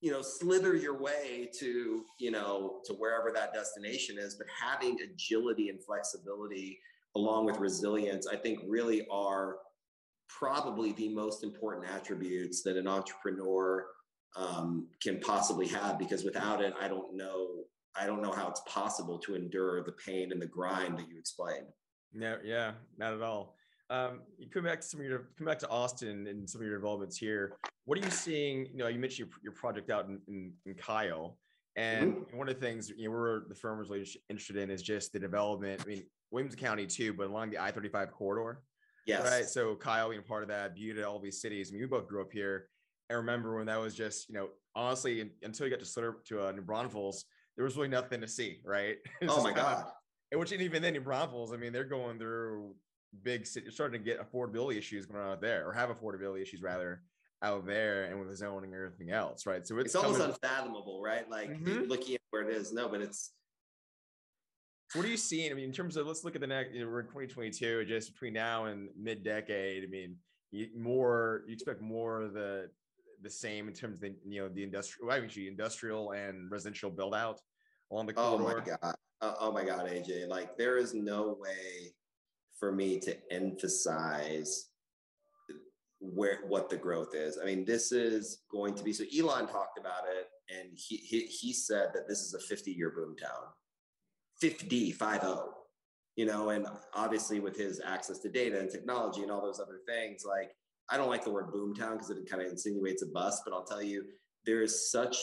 you 0.00 0.10
know, 0.10 0.22
slither 0.22 0.76
your 0.76 1.00
way 1.00 1.48
to, 1.58 2.04
you 2.18 2.30
know, 2.30 2.80
to 2.84 2.92
wherever 2.94 3.32
that 3.32 3.54
destination 3.54 4.16
is. 4.18 4.36
But 4.36 4.46
having 4.60 4.98
agility 5.00 5.70
and 5.70 5.82
flexibility 5.82 6.78
along 7.16 7.46
with 7.46 7.58
resilience, 7.58 8.26
I 8.26 8.36
think 8.36 8.60
really 8.66 9.06
are 9.10 9.56
probably 10.28 10.92
the 10.92 11.08
most 11.08 11.44
important 11.44 11.86
attributes 11.90 12.62
that 12.62 12.76
an 12.76 12.86
entrepreneur 12.86 13.86
um, 14.36 14.88
can 15.02 15.20
possibly 15.20 15.68
have 15.68 15.98
because 15.98 16.24
without 16.24 16.60
it, 16.60 16.74
I 16.80 16.88
don't 16.88 17.16
know 17.16 17.64
I 17.96 18.06
don't 18.06 18.22
know 18.22 18.32
how 18.32 18.48
it's 18.48 18.62
possible 18.66 19.18
to 19.20 19.34
endure 19.34 19.82
the 19.82 19.92
pain 19.92 20.32
and 20.32 20.40
the 20.40 20.46
grind 20.46 20.98
that 20.98 21.08
you 21.08 21.18
explained. 21.18 21.66
No, 22.12 22.38
yeah, 22.44 22.72
not 22.98 23.14
at 23.14 23.22
all. 23.22 23.56
Um, 23.90 24.20
you 24.38 24.48
come 24.48 24.64
back 24.64 24.80
to 24.80 24.86
some 24.86 25.00
of 25.00 25.06
your 25.06 25.28
come 25.36 25.46
back 25.46 25.58
to 25.60 25.68
Austin 25.68 26.26
and 26.26 26.48
some 26.48 26.60
of 26.60 26.66
your 26.66 26.76
developments 26.76 27.16
here. 27.16 27.56
What 27.84 27.98
are 27.98 28.02
you 28.02 28.10
seeing? 28.10 28.66
You 28.66 28.78
know, 28.78 28.88
you 28.88 28.98
mentioned 28.98 29.28
your, 29.28 29.38
your 29.42 29.52
project 29.52 29.90
out 29.90 30.06
in, 30.06 30.20
in, 30.26 30.52
in 30.64 30.74
Kyle, 30.74 31.38
and 31.76 32.14
mm-hmm. 32.14 32.36
one 32.36 32.48
of 32.48 32.54
the 32.54 32.60
things 32.60 32.90
you 32.96 33.04
know 33.04 33.10
we're 33.10 33.48
the 33.48 33.54
firm 33.54 33.78
was 33.78 33.90
really 33.90 34.08
interested 34.30 34.56
in 34.56 34.70
is 34.70 34.82
just 34.82 35.12
the 35.12 35.18
development. 35.18 35.82
I 35.84 35.88
mean, 35.88 36.02
Williams 36.30 36.54
County 36.54 36.86
too, 36.86 37.12
but 37.12 37.26
along 37.26 37.50
the 37.50 37.58
I 37.58 37.70
thirty 37.70 37.88
five 37.88 38.10
corridor. 38.10 38.62
Yes. 39.06 39.30
Right. 39.30 39.44
So 39.44 39.74
Kyle 39.76 40.08
being 40.08 40.22
part 40.22 40.42
of 40.42 40.48
that, 40.48 40.74
beauty 40.74 41.02
all 41.02 41.18
these 41.18 41.40
cities. 41.40 41.70
I 41.70 41.72
mean, 41.72 41.82
we 41.82 41.86
both 41.86 42.08
grew 42.08 42.22
up 42.22 42.32
here. 42.32 42.68
I 43.10 43.14
remember 43.14 43.56
when 43.56 43.66
that 43.66 43.78
was 43.78 43.94
just, 43.94 44.30
you 44.30 44.34
know, 44.34 44.48
honestly, 44.74 45.30
until 45.42 45.66
you 45.66 45.70
got 45.70 45.80
to 45.80 45.84
Slitter 45.84 46.16
to 46.28 46.48
uh, 46.48 46.52
New 46.52 46.62
Braunfels, 46.62 47.26
there 47.56 47.64
was 47.64 47.76
really 47.76 47.88
nothing 47.88 48.20
to 48.20 48.28
see, 48.28 48.60
right? 48.64 48.96
oh 49.28 49.42
my 49.42 49.52
god! 49.52 49.86
and 50.30 50.40
which 50.40 50.52
even 50.52 50.82
then 50.82 50.96
in 50.96 51.02
Braunfels, 51.02 51.52
I 51.52 51.56
mean, 51.56 51.72
they're 51.72 51.84
going 51.84 52.18
through 52.18 52.74
big 53.22 53.46
city, 53.46 53.70
starting 53.70 54.00
to 54.00 54.04
get 54.04 54.20
affordability 54.20 54.76
issues 54.76 55.06
going 55.06 55.22
on 55.22 55.32
out 55.32 55.40
there, 55.40 55.66
or 55.66 55.72
have 55.72 55.90
affordability 55.90 56.42
issues 56.42 56.62
rather 56.62 57.02
out 57.42 57.66
there, 57.66 58.04
and 58.04 58.18
with 58.18 58.28
the 58.28 58.36
zoning 58.36 58.72
and 58.72 58.82
everything 58.82 59.10
else, 59.10 59.46
right? 59.46 59.66
So 59.66 59.78
it's, 59.78 59.94
it's 59.94 59.94
almost 59.94 60.20
unfathomable, 60.20 61.02
right? 61.02 61.28
Like 61.30 61.50
mm-hmm. 61.50 61.88
looking 61.88 62.16
at 62.16 62.20
where 62.30 62.48
it 62.48 62.54
is. 62.54 62.72
No, 62.72 62.88
but 62.88 63.00
it's. 63.00 63.32
what 64.94 65.04
are 65.04 65.08
you 65.08 65.16
seeing? 65.16 65.52
I 65.52 65.54
mean, 65.54 65.66
in 65.66 65.72
terms 65.72 65.96
of 65.96 66.06
let's 66.06 66.24
look 66.24 66.34
at 66.34 66.40
the 66.40 66.46
next. 66.46 66.74
You 66.74 66.84
know, 66.84 66.90
we're 66.90 67.00
in 67.00 67.06
2022, 67.06 67.84
just 67.84 68.12
between 68.12 68.32
now 68.32 68.64
and 68.64 68.88
mid-decade. 68.98 69.84
I 69.84 69.86
mean, 69.86 70.16
you, 70.50 70.68
more 70.76 71.42
you 71.46 71.52
expect 71.52 71.80
more 71.80 72.22
of 72.22 72.32
the 72.32 72.70
the 73.24 73.30
same 73.30 73.66
in 73.66 73.74
terms 73.74 73.96
of 73.96 74.02
the 74.02 74.14
you 74.24 74.42
know 74.42 74.48
the 74.48 74.62
industrial 74.62 75.10
actually 75.10 75.48
industrial 75.48 76.12
and 76.12 76.50
residential 76.50 76.90
build 76.90 77.14
out 77.14 77.40
along 77.90 78.06
the 78.06 78.12
corridor? 78.12 78.44
Oh 78.44 78.58
my 78.58 78.64
god! 78.64 78.94
Uh, 79.20 79.34
oh 79.40 79.50
my 79.50 79.64
god, 79.64 79.88
AJ! 79.88 80.28
Like 80.28 80.56
there 80.56 80.76
is 80.76 80.94
no 80.94 81.36
way 81.40 81.94
for 82.60 82.70
me 82.70 83.00
to 83.00 83.16
emphasize 83.32 84.68
where 86.00 86.40
what 86.46 86.68
the 86.68 86.76
growth 86.76 87.14
is. 87.14 87.38
I 87.40 87.46
mean, 87.46 87.64
this 87.64 87.90
is 87.90 88.42
going 88.50 88.74
to 88.74 88.84
be 88.84 88.92
so. 88.92 89.04
Elon 89.18 89.46
talked 89.46 89.78
about 89.78 90.04
it, 90.06 90.28
and 90.54 90.68
he 90.74 90.96
he, 90.96 91.20
he 91.20 91.52
said 91.52 91.88
that 91.94 92.06
this 92.06 92.20
is 92.20 92.34
a 92.34 92.40
50 92.40 92.70
year 92.70 92.90
boom 92.90 93.16
town, 93.16 93.48
50 94.40 94.92
five 94.92 95.22
zero. 95.22 95.54
You 96.16 96.26
know, 96.26 96.50
and 96.50 96.66
obviously 96.94 97.40
with 97.40 97.56
his 97.56 97.80
access 97.84 98.18
to 98.20 98.28
data 98.28 98.60
and 98.60 98.70
technology 98.70 99.22
and 99.22 99.32
all 99.32 99.42
those 99.42 99.58
other 99.58 99.80
things, 99.84 100.24
like 100.24 100.54
I 100.90 100.96
don't 100.96 101.08
like 101.08 101.24
the 101.24 101.30
word 101.30 101.50
boomtown 101.52 101.92
because 101.92 102.10
it 102.10 102.28
kind 102.28 102.42
of 102.42 102.50
insinuates 102.50 103.02
a 103.02 103.06
bust, 103.06 103.42
but 103.44 103.54
I'll 103.54 103.64
tell 103.64 103.82
you, 103.82 104.04
there 104.44 104.62
is 104.62 104.90
such 104.90 105.16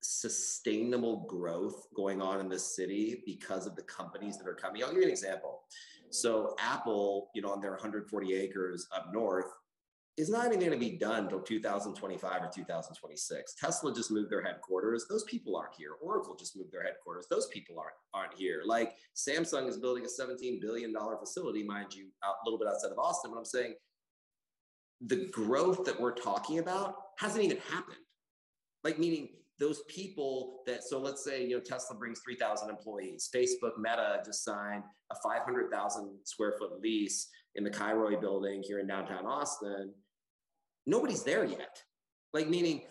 sustainable 0.00 1.24
growth 1.28 1.86
going 1.94 2.20
on 2.20 2.40
in 2.40 2.48
this 2.48 2.76
city 2.76 3.22
because 3.26 3.66
of 3.66 3.76
the 3.76 3.82
companies 3.82 4.38
that 4.38 4.46
are 4.46 4.54
coming. 4.54 4.82
I'll 4.82 4.90
give 4.90 4.98
you 4.98 5.04
an 5.04 5.10
example. 5.10 5.62
So 6.10 6.54
Apple, 6.58 7.30
you 7.34 7.42
know, 7.42 7.50
on 7.50 7.60
their 7.60 7.72
140 7.72 8.34
acres 8.34 8.86
up 8.94 9.10
north, 9.12 9.46
is 10.16 10.30
not 10.30 10.46
even 10.46 10.60
going 10.60 10.70
to 10.70 10.78
be 10.78 10.96
done 10.96 11.24
until 11.24 11.40
2025 11.40 12.42
or 12.42 12.48
2026. 12.54 13.54
Tesla 13.54 13.92
just 13.92 14.12
moved 14.12 14.30
their 14.30 14.42
headquarters. 14.42 15.06
Those 15.08 15.24
people 15.24 15.56
aren't 15.56 15.74
here. 15.74 15.90
Oracle 16.00 16.36
just 16.36 16.56
moved 16.56 16.72
their 16.72 16.84
headquarters. 16.84 17.26
Those 17.28 17.48
people 17.48 17.80
aren't 17.80 17.96
aren't 18.12 18.38
here. 18.38 18.62
Like 18.64 18.92
Samsung 19.16 19.68
is 19.68 19.78
building 19.78 20.04
a 20.04 20.08
17 20.08 20.60
billion 20.60 20.92
dollar 20.92 21.16
facility, 21.16 21.64
mind 21.64 21.94
you, 21.94 22.06
a 22.22 22.30
little 22.44 22.58
bit 22.58 22.68
outside 22.68 22.92
of 22.92 22.98
Austin. 22.98 23.32
But 23.32 23.38
I'm 23.38 23.44
saying 23.44 23.74
the 25.00 25.28
growth 25.32 25.84
that 25.84 26.00
we're 26.00 26.14
talking 26.14 26.58
about 26.58 26.94
hasn't 27.18 27.44
even 27.44 27.58
happened. 27.70 27.98
Like, 28.82 28.98
meaning 28.98 29.28
those 29.58 29.82
people 29.88 30.62
that 30.66 30.82
so 30.82 30.98
let's 30.98 31.24
say 31.24 31.44
you 31.44 31.56
know 31.56 31.60
tesla 31.60 31.96
brings 31.96 32.20
3000 32.24 32.68
employees 32.68 33.30
facebook 33.34 33.78
meta 33.78 34.20
just 34.24 34.44
signed 34.44 34.82
a 35.12 35.14
500000 35.22 36.18
square 36.24 36.54
foot 36.58 36.80
lease 36.80 37.28
in 37.54 37.62
the 37.62 37.70
Kilroy 37.70 38.18
building 38.18 38.62
here 38.66 38.80
in 38.80 38.86
downtown 38.86 39.26
austin 39.26 39.92
nobody's 40.86 41.22
there 41.22 41.44
yet 41.44 41.80
like 42.32 42.48
meaning 42.48 42.82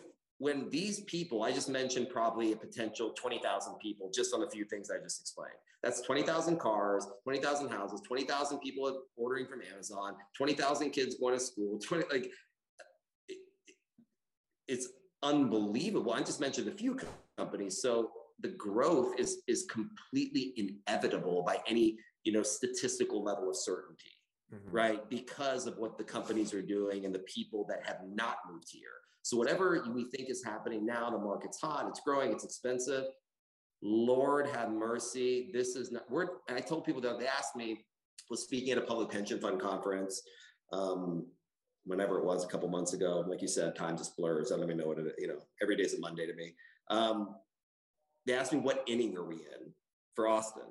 when 0.44 0.70
these 0.70 1.02
people 1.02 1.44
i 1.44 1.52
just 1.52 1.70
mentioned 1.70 2.08
probably 2.10 2.52
a 2.52 2.56
potential 2.56 3.12
20000 3.12 3.76
people 3.80 4.10
just 4.14 4.34
on 4.34 4.44
a 4.44 4.50
few 4.50 4.66
things 4.66 4.90
i 4.90 5.02
just 5.02 5.22
explained 5.22 5.60
that's 5.82 6.02
20000 6.02 6.58
cars 6.60 7.08
20000 7.24 7.70
houses 7.70 8.02
20000 8.08 8.60
people 8.60 9.04
ordering 9.16 9.48
from 9.48 9.62
amazon 9.74 10.16
20000 10.38 10.90
kids 10.92 11.16
going 11.16 11.34
to 11.34 11.40
school 11.40 11.80
20 11.80 12.06
like 12.12 12.32
it, 13.30 13.38
it's 14.68 14.88
unbelievable. 15.24 16.14
I 16.14 16.20
just 16.20 16.40
mentioned 16.40 16.68
a 16.68 16.72
few 16.72 17.00
companies. 17.38 17.82
So 17.82 18.12
the 18.42 18.50
growth 18.50 19.18
is 19.18 19.42
is 19.48 19.66
completely 19.66 20.54
inevitable 20.58 21.44
by 21.44 21.60
any 21.68 21.98
you 22.26 22.34
know 22.34 22.44
statistical 22.44 23.24
level 23.24 23.50
of 23.50 23.56
certainty, 23.56 24.12
mm-hmm. 24.54 24.76
right? 24.76 25.10
Because 25.10 25.66
of 25.66 25.78
what 25.78 25.98
the 25.98 26.04
companies 26.04 26.54
are 26.54 26.62
doing 26.62 27.06
and 27.06 27.16
the 27.16 27.20
people 27.20 27.66
that 27.70 27.86
have 27.86 28.02
not 28.06 28.38
moved 28.52 28.68
here. 28.70 28.90
So 29.24 29.38
whatever 29.38 29.84
we 29.94 30.10
think 30.12 30.30
is 30.30 30.44
happening 30.44 30.86
now, 30.86 31.10
the 31.10 31.18
market's 31.18 31.60
hot, 31.60 31.88
it's 31.88 32.02
growing, 32.02 32.32
it's 32.32 32.44
expensive. 32.44 33.06
Lord 33.82 34.48
have 34.48 34.70
mercy. 34.70 35.50
This 35.54 35.76
is 35.76 35.92
not. 35.92 36.04
We're. 36.10 36.28
I 36.50 36.62
told 36.62 36.86
people 36.86 37.02
that 37.02 37.20
they 37.20 37.28
asked 37.28 37.56
me. 37.56 37.86
Was 38.30 38.44
speaking 38.44 38.72
at 38.72 38.78
a 38.78 38.82
public 38.82 39.10
pension 39.10 39.40
fund 39.40 39.60
conference. 39.60 40.22
Um, 40.72 41.26
whenever 41.86 42.18
it 42.18 42.26
was 42.26 42.44
a 42.44 42.48
couple 42.48 42.70
months 42.70 42.94
ago. 42.94 43.24
Like 43.28 43.42
you 43.42 43.48
said, 43.48 43.76
time 43.76 43.98
just 43.98 44.16
blurs. 44.16 44.52
I 44.52 44.56
don't 44.56 44.66
even 44.66 44.78
know 44.78 44.88
what 44.88 45.00
it, 45.00 45.14
you 45.18 45.28
know, 45.28 45.40
every 45.62 45.76
day 45.76 45.84
is 45.84 45.94
a 45.94 46.00
Monday 46.00 46.26
to 46.26 46.34
me. 46.34 46.54
Um, 46.90 47.36
they 48.26 48.34
asked 48.34 48.54
me 48.54 48.60
what 48.60 48.84
inning 48.88 49.18
are 49.18 49.26
we 49.26 49.36
in 49.36 49.74
for 50.16 50.28
Austin? 50.28 50.64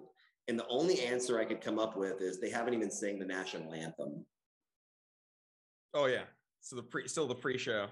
And 0.49 0.59
the 0.59 0.67
only 0.69 1.03
answer 1.03 1.39
I 1.39 1.45
could 1.45 1.61
come 1.61 1.79
up 1.79 1.97
with 1.97 2.21
is 2.21 2.41
they 2.41 2.51
haven't 2.51 2.75
even 2.75 2.91
sang 2.91 3.19
the 3.19 3.27
national 3.27 3.73
anthem. 3.75 4.25
Oh 5.95 6.07
yeah. 6.07 6.25
So 6.61 6.77
the 6.77 6.83
pre 6.83 7.07
still 7.09 7.27
the 7.27 7.35
pre-show. 7.35 7.89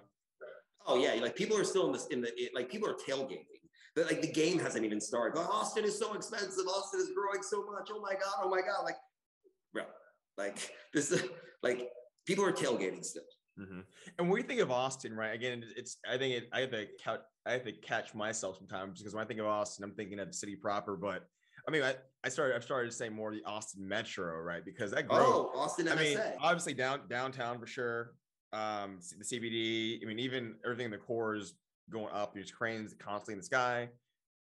Oh 0.87 0.97
yeah, 0.97 1.21
like 1.21 1.37
people 1.37 1.57
are 1.57 1.65
still 1.65 1.87
in 1.87 1.93
this 1.93 2.07
in 2.09 2.21
the 2.21 2.31
like 2.55 2.71
people 2.71 2.89
are 2.89 2.95
tailgating. 2.95 3.45
But 3.95 4.07
like 4.07 4.23
the 4.23 4.31
game 4.31 4.59
hasn't 4.59 4.85
even 4.85 5.01
started. 5.01 5.35
But 5.35 5.51
Austin 5.51 5.85
is 5.85 5.99
so 5.99 6.15
expensive. 6.15 6.67
Austin 6.67 7.01
is 7.01 7.11
growing 7.15 7.43
so 7.43 7.65
much. 7.71 7.91
Oh 7.93 8.01
my 8.01 8.13
god. 8.13 8.35
Oh 8.43 8.49
my 8.49 8.61
god. 8.61 8.85
Like, 8.85 8.97
bro, 9.73 9.85
like 10.39 10.71
this 10.95 11.11
is 11.11 11.25
like 11.63 11.89
people 12.27 12.45
are 12.45 12.53
tailgating 12.53 13.05
still. 13.05 13.25
Mm-hmm. 13.59 13.81
And 14.19 14.29
when 14.29 14.31
we 14.31 14.43
think 14.43 14.61
of 14.61 14.71
Austin, 14.71 15.15
right? 15.15 15.35
Again, 15.35 15.65
it's 15.77 15.99
I 16.09 16.17
think 16.17 16.35
it, 16.35 16.49
I 16.53 16.61
have 16.61 16.71
to 16.71 16.87
count, 17.03 17.21
I 17.45 17.53
have 17.53 17.65
to 17.65 17.73
catch 17.73 18.15
myself 18.15 18.57
sometimes 18.57 19.01
because 19.01 19.15
when 19.15 19.25
I 19.25 19.27
think 19.27 19.41
of 19.41 19.47
Austin, 19.47 19.85
I'm 19.85 19.93
thinking 19.93 20.19
of 20.21 20.29
the 20.29 20.33
city 20.33 20.57
proper. 20.57 20.97
But 20.97 21.27
I 21.67 21.71
mean, 21.71 21.83
I, 21.83 21.97
I 22.25 22.29
started 22.29 22.55
I've 22.55 22.65
started 22.65 22.91
to 22.91 22.97
say 22.97 23.09
more 23.09 23.33
the 23.33 23.43
Austin 23.45 23.87
Metro, 23.87 24.39
right? 24.41 24.65
Because 24.65 24.93
that 24.93 25.09
growth. 25.09 25.25
Oh, 25.27 25.53
Austin 25.55 25.87
MSA. 25.87 25.93
I 25.93 26.03
mean, 26.03 26.19
obviously 26.41 26.75
down 26.75 27.01
downtown 27.09 27.59
for 27.59 27.67
sure. 27.67 28.13
Um, 28.53 28.99
the 29.19 29.25
CBD. 29.25 30.03
I 30.03 30.07
mean, 30.07 30.19
even 30.19 30.57
everything 30.65 30.87
in 30.87 30.91
the 30.91 30.99
core 30.99 31.37
is 31.37 31.55
going 31.91 32.13
up. 32.13 32.35
There's 32.35 32.51
cranes 32.51 32.95
constantly 32.99 33.35
in 33.35 33.39
the 33.39 33.45
sky. 33.45 33.89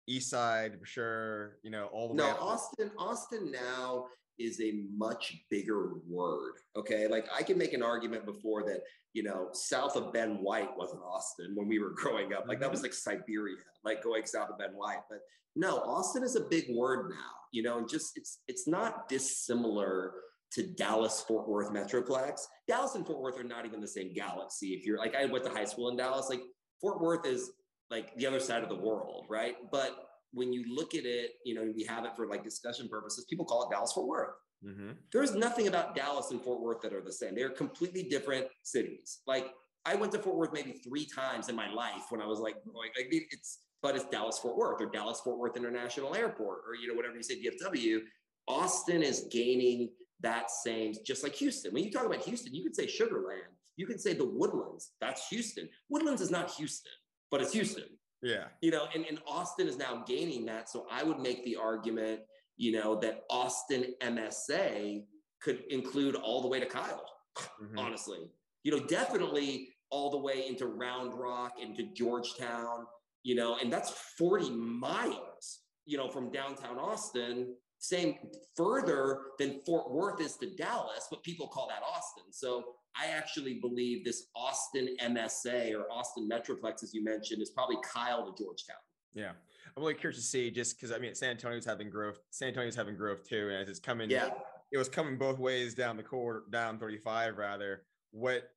East 0.07 0.29
side 0.29 0.79
for 0.79 0.85
sure. 0.85 1.57
You 1.63 1.71
know, 1.71 1.85
all 1.87 2.09
the 2.09 2.15
no, 2.15 2.25
way. 2.25 2.31
No, 2.31 2.37
Austin. 2.37 2.91
Austin 2.97 3.51
now 3.51 4.05
is 4.39 4.61
a 4.61 4.83
much 4.95 5.37
bigger 5.51 5.95
word. 6.07 6.53
Okay. 6.75 7.07
Like 7.07 7.27
I 7.35 7.43
can 7.43 7.57
make 7.57 7.73
an 7.73 7.83
argument 7.83 8.25
before 8.25 8.63
that, 8.63 8.81
you 9.13 9.21
know, 9.21 9.49
south 9.53 9.95
of 9.95 10.13
Ben 10.13 10.41
White 10.41 10.75
wasn't 10.77 11.01
Austin 11.03 11.51
when 11.55 11.67
we 11.67 11.79
were 11.79 11.91
growing 11.91 12.33
up. 12.33 12.47
Like 12.47 12.59
that 12.61 12.71
was 12.71 12.81
like 12.81 12.93
Siberia, 12.93 13.57
like 13.83 14.03
going 14.03 14.25
south 14.25 14.49
of 14.49 14.57
Ben 14.57 14.71
White. 14.73 15.01
But 15.09 15.19
no, 15.55 15.79
Austin 15.79 16.23
is 16.23 16.35
a 16.35 16.41
big 16.41 16.65
word 16.73 17.09
now, 17.09 17.31
you 17.51 17.61
know, 17.61 17.79
and 17.79 17.89
just 17.89 18.17
it's 18.17 18.39
it's 18.47 18.67
not 18.67 19.09
dissimilar 19.09 20.13
to 20.53 20.63
Dallas 20.63 21.23
Fort 21.27 21.47
Worth 21.47 21.71
Metroplex. 21.71 22.41
Dallas 22.67 22.95
and 22.95 23.05
Fort 23.05 23.19
Worth 23.19 23.39
are 23.39 23.43
not 23.43 23.65
even 23.65 23.81
the 23.81 23.87
same 23.87 24.13
galaxy. 24.13 24.67
If 24.73 24.85
you're 24.85 24.97
like 24.97 25.15
I 25.15 25.25
went 25.25 25.43
to 25.45 25.51
high 25.51 25.65
school 25.65 25.89
in 25.89 25.97
Dallas, 25.97 26.29
like 26.29 26.41
Fort 26.81 27.01
Worth 27.01 27.25
is 27.25 27.51
like 27.89 28.15
the 28.15 28.27
other 28.27 28.39
side 28.39 28.63
of 28.63 28.69
the 28.69 28.75
world, 28.75 29.25
right? 29.29 29.55
But 29.71 30.09
when 30.31 30.53
you 30.53 30.63
look 30.75 30.93
at 30.93 31.05
it, 31.05 31.31
you 31.43 31.55
know, 31.55 31.71
we 31.75 31.83
have 31.85 32.05
it 32.05 32.11
for 32.15 32.27
like 32.27 32.43
discussion 32.43 32.87
purposes, 32.87 33.25
people 33.29 33.45
call 33.45 33.63
it 33.63 33.73
Dallas 33.73 33.91
Fort 33.93 34.07
Worth. 34.07 34.35
Mm-hmm. 34.65 34.91
There's 35.11 35.33
nothing 35.35 35.67
about 35.67 35.95
Dallas 35.95 36.31
and 36.31 36.41
Fort 36.41 36.61
Worth 36.61 36.81
that 36.81 36.93
are 36.93 37.01
the 37.01 37.13
same. 37.13 37.35
They're 37.35 37.49
completely 37.49 38.03
different 38.03 38.47
cities. 38.63 39.19
Like 39.25 39.47
I 39.85 39.95
went 39.95 40.11
to 40.13 40.19
Fort 40.19 40.35
Worth 40.35 40.53
maybe 40.53 40.73
three 40.73 41.05
times 41.05 41.49
in 41.49 41.55
my 41.55 41.71
life 41.71 42.03
when 42.09 42.21
I 42.21 42.25
was 42.25 42.39
like 42.39 42.55
growing. 42.63 42.89
Like 42.97 43.07
it's, 43.11 43.59
but 43.81 43.95
it's 43.95 44.05
Dallas 44.05 44.37
Fort 44.37 44.57
Worth 44.57 44.81
or 44.81 44.87
Dallas 44.87 45.21
Fort 45.21 45.37
Worth 45.37 45.55
International 45.55 46.13
Airport 46.15 46.59
or 46.67 46.75
you 46.75 46.87
know 46.87 46.95
whatever 46.95 47.15
you 47.15 47.23
say 47.23 47.41
DFW. 47.41 47.99
Austin 48.47 49.01
is 49.01 49.27
gaining 49.31 49.89
that 50.21 50.51
same, 50.51 50.93
just 51.05 51.23
like 51.23 51.35
Houston. 51.35 51.73
When 51.73 51.83
you 51.83 51.91
talk 51.91 52.05
about 52.05 52.21
Houston, 52.23 52.53
you 52.53 52.63
could 52.63 52.75
say 52.75 52.85
Sugarland. 52.85 53.53
You 53.77 53.87
could 53.87 54.01
say 54.01 54.13
the 54.13 54.25
Woodlands. 54.25 54.91
That's 54.99 55.27
Houston. 55.29 55.69
Woodlands 55.89 56.21
is 56.21 56.31
not 56.31 56.51
Houston, 56.51 56.91
but 57.31 57.41
it's 57.41 57.53
Houston. 57.53 57.85
Yeah. 58.21 58.45
You 58.61 58.71
know, 58.71 58.87
and, 58.93 59.05
and 59.05 59.19
Austin 59.25 59.67
is 59.67 59.77
now 59.77 60.03
gaining 60.05 60.45
that. 60.45 60.69
So 60.69 60.85
I 60.91 61.03
would 61.03 61.19
make 61.19 61.45
the 61.45 61.55
argument, 61.55 62.21
you 62.57 62.73
know, 62.73 62.99
that 62.99 63.21
Austin 63.29 63.93
MSA 64.01 65.03
could 65.41 65.63
include 65.69 66.15
all 66.15 66.41
the 66.41 66.47
way 66.47 66.59
to 66.59 66.65
Kyle, 66.65 67.05
mm-hmm. 67.37 67.79
honestly. 67.79 68.29
You 68.63 68.71
know, 68.71 68.85
definitely 68.85 69.69
all 69.89 70.11
the 70.11 70.17
way 70.17 70.45
into 70.47 70.67
Round 70.67 71.13
Rock, 71.13 71.53
into 71.61 71.83
Georgetown, 71.93 72.85
you 73.23 73.35
know, 73.35 73.57
and 73.61 73.71
that's 73.71 73.91
40 74.17 74.51
miles, 74.51 75.59
you 75.85 75.97
know, 75.97 76.09
from 76.09 76.31
downtown 76.31 76.77
Austin, 76.77 77.55
same 77.79 78.15
further 78.55 79.19
than 79.39 79.61
Fort 79.65 79.91
Worth 79.91 80.21
is 80.21 80.35
to 80.37 80.55
Dallas, 80.55 81.07
but 81.09 81.23
people 81.23 81.47
call 81.47 81.67
that 81.69 81.81
Austin. 81.81 82.25
So 82.31 82.75
I 82.95 83.07
actually 83.07 83.55
believe 83.55 84.03
this 84.03 84.27
Austin 84.35 84.95
MSA 85.01 85.73
or 85.73 85.89
Austin 85.91 86.29
Metroplex, 86.29 86.83
as 86.83 86.93
you 86.93 87.03
mentioned, 87.03 87.41
is 87.41 87.49
probably 87.49 87.77
Kyle 87.83 88.25
to 88.25 88.43
Georgetown. 88.43 88.77
Yeah. 89.13 89.31
I'm 89.75 89.83
really 89.83 89.93
curious 89.93 90.19
to 90.19 90.25
see 90.25 90.51
just 90.51 90.75
because 90.75 90.91
I 90.91 90.99
mean 90.99 91.15
San 91.15 91.31
Antonio's 91.31 91.65
having 91.65 91.89
growth, 91.89 92.19
San 92.31 92.49
Antonio's 92.49 92.75
having 92.75 92.95
growth 92.95 93.27
too. 93.27 93.47
And 93.49 93.61
as 93.61 93.69
it's 93.69 93.79
coming, 93.79 94.09
yeah, 94.09 94.29
it 94.71 94.77
was 94.77 94.89
coming 94.89 95.17
both 95.17 95.39
ways 95.39 95.73
down 95.73 95.95
the 95.95 96.03
court, 96.03 96.51
down 96.51 96.77
35 96.79 97.37
rather. 97.37 97.83
What 98.11 98.49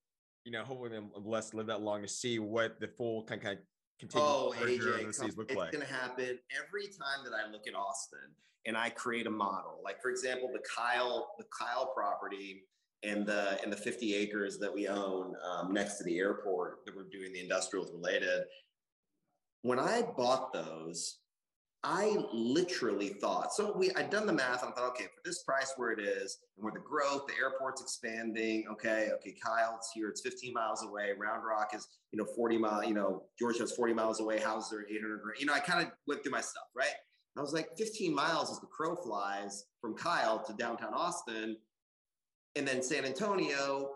you 0.45 0.51
know, 0.51 0.65
hopefully 0.65 0.99
less 1.25 1.55
live 1.55 1.67
that 1.67 1.83
long 1.83 2.03
to 2.03 2.09
see 2.09 2.41
what 2.41 2.81
the 2.81 2.89
full 2.89 3.23
kind 3.25 3.41
of 3.47 3.59
oh, 4.15 4.55
AJ, 4.59 5.29
of 5.29 5.39
look 5.39 5.51
it's 5.51 5.57
like. 5.57 5.73
going 5.73 5.87
to 5.87 5.93
happen 5.93 6.39
every 6.57 6.87
time 6.87 7.25
that 7.25 7.33
I 7.33 7.51
look 7.51 7.67
at 7.67 7.75
Austin 7.75 8.31
and 8.67 8.77
I 8.77 8.91
create 8.91 9.27
a 9.27 9.31
model. 9.31 9.81
Like 9.85 10.01
for 10.01 10.11
example, 10.11 10.51
the 10.53 10.61
Kyle, 10.61 11.35
the 11.39 11.45
Kyle 11.57 11.93
property 11.95 12.65
and 13.03 13.27
the 13.27 13.61
and 13.63 13.73
the 13.73 13.77
50 13.77 14.15
acres 14.15 14.59
that 14.59 14.73
we 14.73 14.89
own 14.89 15.35
um, 15.45 15.73
next 15.73 15.99
to 15.99 16.05
the 16.05 16.19
airport 16.19 16.85
that 16.87 16.95
we're 16.95 17.09
doing 17.11 17.33
the 17.33 17.41
industrials 17.41 17.91
related. 17.93 18.45
When 19.63 19.79
I 19.79 20.03
bought 20.17 20.53
those, 20.53 21.19
I 21.85 22.17
literally 22.33 23.09
thought 23.09 23.53
so. 23.53 23.77
We 23.77 23.91
I'd 23.93 24.11
done 24.11 24.27
the 24.27 24.33
math. 24.33 24.63
and 24.63 24.73
I 24.73 24.77
thought, 24.77 24.91
okay, 24.91 25.05
for 25.05 25.21
this 25.25 25.43
price 25.43 25.73
where 25.77 25.91
it 25.91 25.99
is, 25.99 26.39
and 26.57 26.65
where 26.65 26.73
the 26.73 26.79
growth, 26.79 27.27
the 27.27 27.35
airport's 27.35 27.83
expanding. 27.83 28.67
Okay, 28.71 29.11
okay, 29.15 29.35
Kyle, 29.45 29.75
it's 29.79 29.91
here. 29.93 30.09
It's 30.09 30.21
15 30.21 30.53
miles 30.53 30.85
away. 30.85 31.11
Round 31.19 31.45
Rock 31.45 31.73
is 31.75 31.89
you 32.13 32.19
know 32.19 32.27
40 32.37 32.59
mile. 32.59 32.85
You 32.85 32.95
know 32.95 33.25
Georgia's 33.39 33.73
40 33.73 33.95
miles 33.95 34.21
away. 34.21 34.39
Houses 34.39 34.73
are 34.73 34.87
800. 34.89 35.21
You 35.41 35.47
know, 35.47 35.55
I 35.55 35.61
kind 35.61 35.85
of 35.85 35.93
went 36.07 36.23
through 36.23 36.33
my 36.33 36.41
stuff, 36.41 36.69
right? 36.77 36.95
I 37.37 37.41
was 37.41 37.55
like, 37.55 37.71
15 37.79 38.15
miles 38.15 38.51
as 38.51 38.61
the 38.61 38.67
crow 38.67 38.95
flies 38.95 39.65
from 39.81 39.95
Kyle 39.95 40.39
to 40.45 40.53
downtown 40.53 40.93
Austin 40.93 41.57
and 42.57 42.67
then 42.67 42.83
San 42.83 43.05
Antonio, 43.05 43.91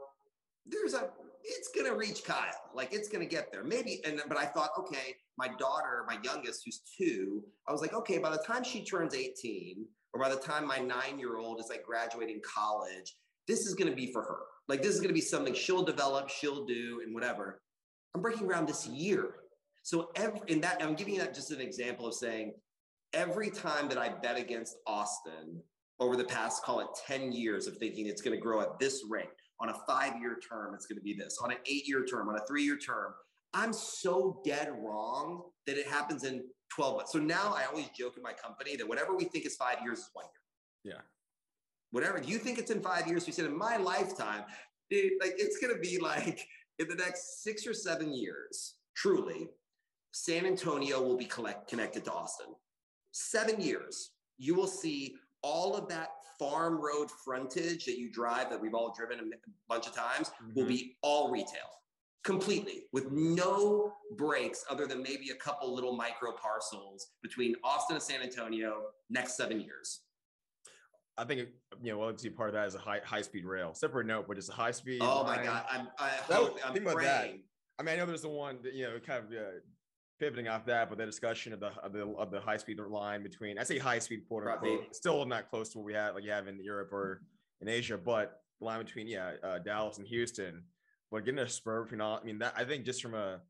there's 0.66 0.94
a 0.94 1.10
it's 1.46 1.70
gonna 1.74 1.94
reach 1.94 2.24
Kyle, 2.24 2.70
like 2.74 2.92
it's 2.92 3.08
gonna 3.08 3.26
get 3.26 3.50
there. 3.52 3.64
Maybe, 3.64 4.00
and 4.04 4.20
but 4.28 4.38
I 4.38 4.46
thought, 4.46 4.70
okay, 4.78 5.14
my 5.38 5.48
daughter, 5.58 6.04
my 6.06 6.18
youngest, 6.22 6.62
who's 6.64 6.82
two, 6.98 7.42
I 7.68 7.72
was 7.72 7.80
like, 7.80 7.94
okay, 7.94 8.18
by 8.18 8.30
the 8.30 8.42
time 8.46 8.64
she 8.64 8.84
turns 8.84 9.14
18, 9.14 9.84
or 10.12 10.20
by 10.20 10.28
the 10.28 10.36
time 10.36 10.66
my 10.66 10.78
nine-year-old 10.78 11.60
is 11.60 11.68
like 11.68 11.84
graduating 11.84 12.40
college, 12.42 13.16
this 13.46 13.66
is 13.66 13.74
gonna 13.74 13.94
be 13.94 14.12
for 14.12 14.22
her. 14.22 14.38
Like 14.68 14.82
this 14.82 14.94
is 14.94 15.00
gonna 15.00 15.12
be 15.12 15.20
something 15.20 15.54
she'll 15.54 15.84
develop, 15.84 16.28
she'll 16.28 16.64
do, 16.64 17.02
and 17.04 17.14
whatever. 17.14 17.62
I'm 18.14 18.22
breaking 18.22 18.46
ground 18.46 18.68
this 18.68 18.86
year. 18.86 19.34
So 19.82 20.10
every 20.16 20.40
in 20.48 20.60
that, 20.62 20.82
I'm 20.82 20.94
giving 20.94 21.14
you 21.14 21.20
that 21.20 21.34
just 21.34 21.52
an 21.52 21.60
example 21.60 22.06
of 22.06 22.14
saying 22.14 22.54
every 23.12 23.50
time 23.50 23.88
that 23.88 23.98
I 23.98 24.08
bet 24.08 24.38
against 24.38 24.76
Austin, 24.86 25.62
over 25.98 26.16
the 26.16 26.24
past, 26.24 26.62
call 26.62 26.80
it 26.80 26.88
10 27.06 27.32
years 27.32 27.66
of 27.66 27.76
thinking 27.78 28.06
it's 28.06 28.20
going 28.20 28.36
to 28.36 28.40
grow 28.40 28.60
at 28.60 28.78
this 28.78 29.04
rate. 29.08 29.28
On 29.60 29.70
a 29.70 29.74
five 29.86 30.20
year 30.20 30.38
term, 30.46 30.74
it's 30.74 30.86
going 30.86 30.98
to 30.98 31.02
be 31.02 31.14
this. 31.14 31.38
On 31.42 31.50
an 31.50 31.58
eight 31.66 31.88
year 31.88 32.04
term, 32.04 32.28
on 32.28 32.36
a 32.36 32.46
three 32.46 32.64
year 32.64 32.76
term, 32.76 33.14
I'm 33.54 33.72
so 33.72 34.40
dead 34.44 34.70
wrong 34.82 35.44
that 35.66 35.78
it 35.78 35.86
happens 35.86 36.24
in 36.24 36.44
12 36.74 36.96
months. 36.96 37.12
So 37.12 37.18
now 37.18 37.54
I 37.56 37.64
always 37.64 37.88
joke 37.96 38.16
in 38.16 38.22
my 38.22 38.32
company 38.32 38.76
that 38.76 38.86
whatever 38.86 39.16
we 39.16 39.24
think 39.24 39.46
is 39.46 39.56
five 39.56 39.78
years 39.82 40.00
is 40.00 40.10
one 40.12 40.26
year. 40.84 40.94
Yeah. 40.94 41.02
Whatever 41.90 42.20
you 42.22 42.38
think 42.38 42.58
it's 42.58 42.70
in 42.70 42.82
five 42.82 43.06
years, 43.06 43.26
we 43.26 43.32
said 43.32 43.46
in 43.46 43.56
my 43.56 43.76
lifetime, 43.76 44.42
dude, 44.90 45.12
like 45.20 45.34
it's 45.38 45.58
going 45.58 45.74
to 45.74 45.80
be 45.80 45.98
like 45.98 46.46
in 46.78 46.88
the 46.88 46.94
next 46.94 47.42
six 47.42 47.66
or 47.66 47.72
seven 47.72 48.12
years, 48.12 48.74
truly. 48.94 49.48
San 50.12 50.46
Antonio 50.46 51.02
will 51.02 51.16
be 51.16 51.26
collect, 51.26 51.68
connected 51.68 52.04
to 52.04 52.12
Austin. 52.12 52.46
Seven 53.12 53.60
years, 53.60 54.12
you 54.38 54.54
will 54.54 54.66
see 54.66 55.16
all 55.42 55.76
of 55.76 55.88
that 55.88 56.08
farm 56.38 56.80
road 56.80 57.10
frontage 57.24 57.84
that 57.84 57.98
you 57.98 58.10
drive 58.10 58.50
that 58.50 58.60
we've 58.60 58.74
all 58.74 58.92
driven 58.96 59.18
a 59.18 59.22
bunch 59.68 59.86
of 59.86 59.94
times 59.94 60.28
mm-hmm. 60.28 60.54
will 60.54 60.66
be 60.66 60.96
all 61.02 61.30
retail 61.30 61.76
completely 62.26 62.82
with 62.92 63.10
no 63.12 63.92
breaks 64.16 64.64
other 64.68 64.86
than 64.86 65.00
maybe 65.02 65.30
a 65.30 65.34
couple 65.36 65.72
little 65.72 65.96
micro 65.96 66.32
parcels 66.32 67.12
between 67.22 67.54
Austin 67.62 67.94
and 67.96 68.02
San 68.02 68.20
Antonio 68.20 68.86
next 69.08 69.36
seven 69.36 69.60
years. 69.60 70.00
I 71.16 71.24
think 71.24 71.48
you 71.82 71.92
know, 71.92 71.98
well, 71.98 72.08
obviously 72.08 72.30
part 72.30 72.50
of 72.50 72.54
that 72.54 72.66
is 72.66 72.74
a 72.74 72.78
high 72.78 73.00
high 73.04 73.22
speed 73.22 73.44
rail. 73.44 73.72
Separate 73.74 74.06
note, 74.06 74.26
but 74.28 74.36
it's 74.36 74.48
a 74.48 74.52
high 74.52 74.72
speed. 74.72 75.00
Oh 75.00 75.22
line. 75.22 75.38
my 75.38 75.44
god, 75.44 75.64
I'm 75.70 75.88
I 75.98 76.08
hope, 76.08 76.58
I'm 76.64 76.74
think 76.74 76.84
praying. 76.84 76.98
About 76.98 77.02
that. 77.02 77.34
I 77.78 77.82
mean, 77.82 77.94
I 77.94 77.96
know 77.96 78.06
there's 78.06 78.22
the 78.22 78.28
one 78.28 78.58
that 78.64 78.74
you 78.74 78.84
know, 78.84 78.98
kind 78.98 79.24
of 79.24 79.30
uh, 79.30 79.60
pivoting 80.18 80.48
off 80.48 80.66
that, 80.66 80.88
but 80.88 80.98
the 80.98 81.06
discussion 81.06 81.52
of 81.52 81.60
the 81.60 81.70
of 81.82 81.92
the 81.92 82.06
of 82.16 82.30
the 82.30 82.40
high 82.40 82.56
speed 82.56 82.78
line 82.78 83.22
between 83.22 83.58
I 83.58 83.64
say 83.64 83.78
high 83.78 83.98
speed 83.98 84.22
quote 84.28 84.44
unquote, 84.46 84.94
still 84.94 85.24
not 85.24 85.50
close 85.50 85.70
to 85.70 85.78
what 85.78 85.84
we 85.84 85.94
have 85.94 86.14
like 86.14 86.24
you 86.24 86.30
have 86.30 86.48
in 86.48 86.62
Europe 86.62 86.92
or 86.92 87.22
in 87.60 87.68
Asia, 87.68 87.98
but 87.98 88.40
the 88.58 88.64
line 88.64 88.84
between 88.84 89.06
yeah 89.06 89.32
uh, 89.42 89.58
Dallas 89.58 89.98
and 89.98 90.06
Houston, 90.06 90.62
but 91.10 91.24
getting 91.24 91.40
a 91.40 91.48
spur 91.48 91.82
between 91.82 92.00
all. 92.00 92.18
I 92.22 92.24
mean 92.24 92.38
that 92.38 92.54
I 92.56 92.64
think 92.64 92.84
just 92.84 93.02
from 93.02 93.14
a 93.14 93.40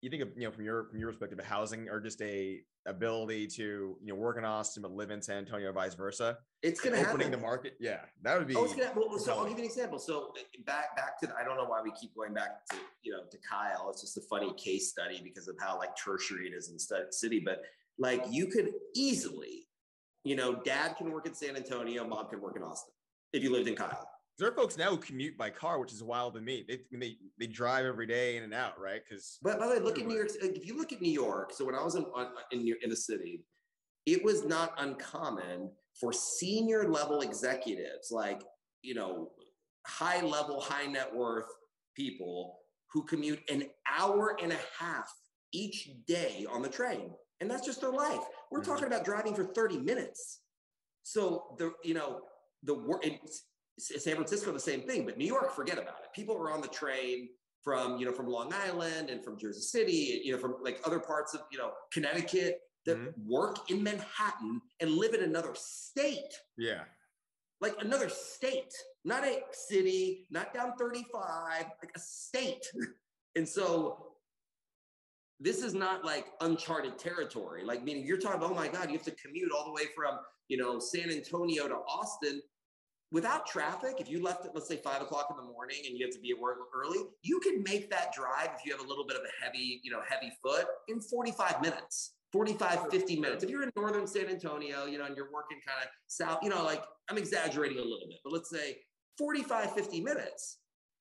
you 0.00 0.10
think 0.10 0.22
of 0.22 0.30
you 0.36 0.44
know 0.44 0.50
from 0.50 0.64
your 0.64 0.84
from 0.84 0.98
your 0.98 1.10
perspective 1.10 1.38
of 1.38 1.44
housing 1.44 1.88
or 1.88 2.00
just 2.00 2.20
a 2.22 2.60
ability 2.86 3.46
to 3.46 3.96
you 4.02 4.08
know 4.08 4.14
work 4.14 4.38
in 4.38 4.44
Austin 4.44 4.82
but 4.82 4.92
live 4.92 5.10
in 5.10 5.20
San 5.20 5.38
Antonio, 5.38 5.72
vice 5.72 5.94
versa. 5.94 6.38
It's 6.62 6.80
going 6.80 6.94
to 6.94 7.00
opening 7.00 7.26
happen. 7.26 7.32
the 7.32 7.38
market. 7.38 7.74
Yeah, 7.80 8.00
that 8.22 8.38
would 8.38 8.46
be. 8.46 8.54
Oh, 8.54 8.66
gonna, 8.66 8.90
well, 8.94 9.18
so 9.18 9.34
I'll 9.34 9.44
give 9.44 9.52
you 9.52 9.64
an 9.64 9.64
example. 9.64 9.98
So 9.98 10.32
back 10.66 10.96
back 10.96 11.18
to 11.20 11.32
I 11.38 11.44
don't 11.44 11.56
know 11.56 11.64
why 11.64 11.80
we 11.82 11.92
keep 12.00 12.14
going 12.14 12.34
back 12.34 12.66
to 12.70 12.76
you 13.02 13.12
know 13.12 13.20
to 13.30 13.38
Kyle. 13.48 13.88
It's 13.90 14.00
just 14.00 14.16
a 14.16 14.22
funny 14.22 14.52
case 14.54 14.90
study 14.90 15.20
because 15.22 15.48
of 15.48 15.56
how 15.60 15.78
like 15.78 15.90
tertiary 15.96 16.48
it 16.48 16.54
is 16.54 16.70
in 16.70 16.78
stud 16.78 17.12
city. 17.12 17.40
But 17.44 17.62
like 17.98 18.24
you 18.30 18.46
could 18.46 18.70
easily, 18.94 19.68
you 20.24 20.36
know, 20.36 20.56
dad 20.62 20.96
can 20.96 21.10
work 21.10 21.26
in 21.26 21.34
San 21.34 21.56
Antonio, 21.56 22.06
mom 22.06 22.28
can 22.28 22.40
work 22.40 22.56
in 22.56 22.62
Austin 22.62 22.92
if 23.32 23.42
you 23.42 23.52
lived 23.52 23.68
in 23.68 23.76
Kyle 23.76 24.09
there 24.38 24.48
are 24.48 24.52
folks 24.52 24.76
now 24.78 24.90
who 24.90 24.96
commute 24.96 25.36
by 25.36 25.50
car, 25.50 25.78
which 25.78 25.92
is 25.92 26.02
wild 26.02 26.34
to 26.34 26.40
me. 26.40 26.64
They 26.66 26.80
they, 26.96 27.16
they 27.38 27.46
drive 27.46 27.84
every 27.84 28.06
day 28.06 28.36
in 28.36 28.42
and 28.42 28.54
out, 28.54 28.80
right? 28.80 29.02
Because 29.06 29.38
but 29.42 29.58
by 29.58 29.66
the 29.66 29.74
way, 29.74 29.80
look 29.80 29.98
at 29.98 30.06
New 30.06 30.16
York. 30.16 30.30
If 30.40 30.66
you 30.66 30.76
look 30.76 30.92
at 30.92 31.02
New 31.02 31.12
York, 31.12 31.52
so 31.52 31.64
when 31.64 31.74
I 31.74 31.82
was 31.82 31.94
in 31.94 32.06
in, 32.52 32.74
in 32.82 32.90
the 32.90 32.96
city, 32.96 33.44
it 34.06 34.24
was 34.24 34.44
not 34.44 34.72
uncommon 34.78 35.70
for 36.00 36.12
senior 36.12 36.88
level 36.88 37.20
executives, 37.20 38.10
like 38.10 38.42
you 38.82 38.94
know, 38.94 39.30
high 39.86 40.22
level, 40.22 40.60
high 40.60 40.86
net 40.86 41.14
worth 41.14 41.46
people 41.96 42.58
who 42.92 43.04
commute 43.04 43.40
an 43.50 43.64
hour 43.86 44.36
and 44.42 44.52
a 44.52 44.58
half 44.78 45.12
each 45.52 45.90
day 46.06 46.46
on 46.50 46.62
the 46.62 46.68
train, 46.68 47.10
and 47.40 47.50
that's 47.50 47.66
just 47.66 47.80
their 47.80 47.92
life. 47.92 48.20
We're 48.50 48.60
mm-hmm. 48.60 48.70
talking 48.70 48.86
about 48.86 49.04
driving 49.04 49.34
for 49.34 49.44
thirty 49.44 49.78
minutes. 49.78 50.40
So 51.02 51.56
the 51.58 51.72
you 51.84 51.94
know 51.94 52.22
the 52.62 52.74
work 52.74 53.04
San 53.80 54.14
Francisco, 54.14 54.52
the 54.52 54.60
same 54.60 54.82
thing, 54.82 55.04
but 55.04 55.18
New 55.18 55.26
York, 55.26 55.54
forget 55.54 55.78
about 55.78 56.00
it. 56.04 56.12
People 56.14 56.38
were 56.38 56.52
on 56.52 56.60
the 56.60 56.68
train 56.68 57.28
from, 57.62 57.98
you 57.98 58.06
know, 58.06 58.12
from 58.12 58.26
Long 58.26 58.52
Island 58.52 59.10
and 59.10 59.22
from 59.24 59.38
Jersey 59.38 59.60
City, 59.60 60.22
you 60.24 60.32
know, 60.32 60.38
from 60.38 60.56
like 60.62 60.80
other 60.84 60.98
parts 60.98 61.34
of, 61.34 61.42
you 61.52 61.58
know, 61.58 61.72
Connecticut 61.92 62.60
that 62.86 62.96
mm-hmm. 62.96 63.30
work 63.30 63.70
in 63.70 63.82
Manhattan 63.82 64.60
and 64.80 64.92
live 64.92 65.14
in 65.14 65.22
another 65.22 65.54
state. 65.54 66.34
Yeah. 66.56 66.82
Like 67.60 67.74
another 67.80 68.08
state, 68.08 68.72
not 69.04 69.24
a 69.24 69.40
city, 69.52 70.26
not 70.30 70.54
down 70.54 70.72
35, 70.78 71.64
like 71.82 71.92
a 71.94 71.98
state. 71.98 72.64
and 73.36 73.46
so 73.46 74.06
this 75.40 75.62
is 75.62 75.74
not 75.74 76.04
like 76.04 76.26
uncharted 76.40 76.98
territory. 76.98 77.64
Like 77.64 77.84
meaning 77.84 78.06
you're 78.06 78.18
talking, 78.18 78.42
oh 78.42 78.54
my 78.54 78.68
God, 78.68 78.90
you 78.90 78.96
have 78.96 79.04
to 79.06 79.14
commute 79.22 79.50
all 79.52 79.66
the 79.66 79.72
way 79.72 79.84
from, 79.94 80.18
you 80.48 80.56
know, 80.56 80.78
San 80.78 81.10
Antonio 81.10 81.68
to 81.68 81.74
Austin 81.74 82.40
without 83.12 83.46
traffic, 83.46 83.96
if 83.98 84.10
you 84.10 84.22
left 84.22 84.46
at 84.46 84.54
let's 84.54 84.68
say 84.68 84.76
five 84.76 85.02
o'clock 85.02 85.26
in 85.30 85.36
the 85.36 85.52
morning 85.52 85.78
and 85.86 85.96
you 85.96 86.04
have 86.04 86.14
to 86.14 86.20
be 86.20 86.30
at 86.30 86.38
work 86.38 86.58
early, 86.74 86.98
you 87.22 87.40
can 87.40 87.62
make 87.62 87.90
that 87.90 88.12
drive 88.12 88.50
if 88.56 88.64
you 88.64 88.72
have 88.72 88.84
a 88.84 88.88
little 88.88 89.06
bit 89.06 89.16
of 89.16 89.22
a 89.22 89.44
heavy, 89.44 89.80
you 89.82 89.90
know, 89.90 90.00
heavy 90.08 90.32
foot 90.42 90.66
in 90.88 91.00
45 91.00 91.60
minutes. 91.60 92.14
45, 92.32 92.90
50 92.92 93.18
minutes. 93.18 93.42
If 93.42 93.50
you're 93.50 93.64
in 93.64 93.72
northern 93.74 94.06
San 94.06 94.28
Antonio, 94.28 94.86
you 94.86 94.98
know, 94.98 95.04
and 95.04 95.16
you're 95.16 95.32
working 95.32 95.58
kind 95.66 95.82
of 95.82 95.88
south, 96.06 96.38
you 96.42 96.48
know, 96.48 96.62
like 96.62 96.82
I'm 97.08 97.18
exaggerating 97.18 97.78
a 97.78 97.82
little 97.82 98.06
bit, 98.08 98.18
but 98.22 98.32
let's 98.32 98.48
say 98.48 98.76
45, 99.18 99.72
50 99.72 100.00
minutes. 100.00 100.58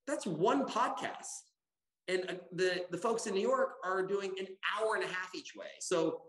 That's 0.08 0.26
one 0.26 0.66
podcast. 0.66 1.28
And 2.08 2.26
uh, 2.28 2.34
the, 2.52 2.86
the 2.90 2.98
folks 2.98 3.28
in 3.28 3.36
New 3.36 3.42
York 3.42 3.74
are 3.86 4.06
doing 4.06 4.34
an 4.40 4.48
hour 4.76 4.96
and 4.96 5.04
a 5.04 5.08
half 5.08 5.30
each 5.36 5.54
way. 5.56 5.68
So 5.80 6.22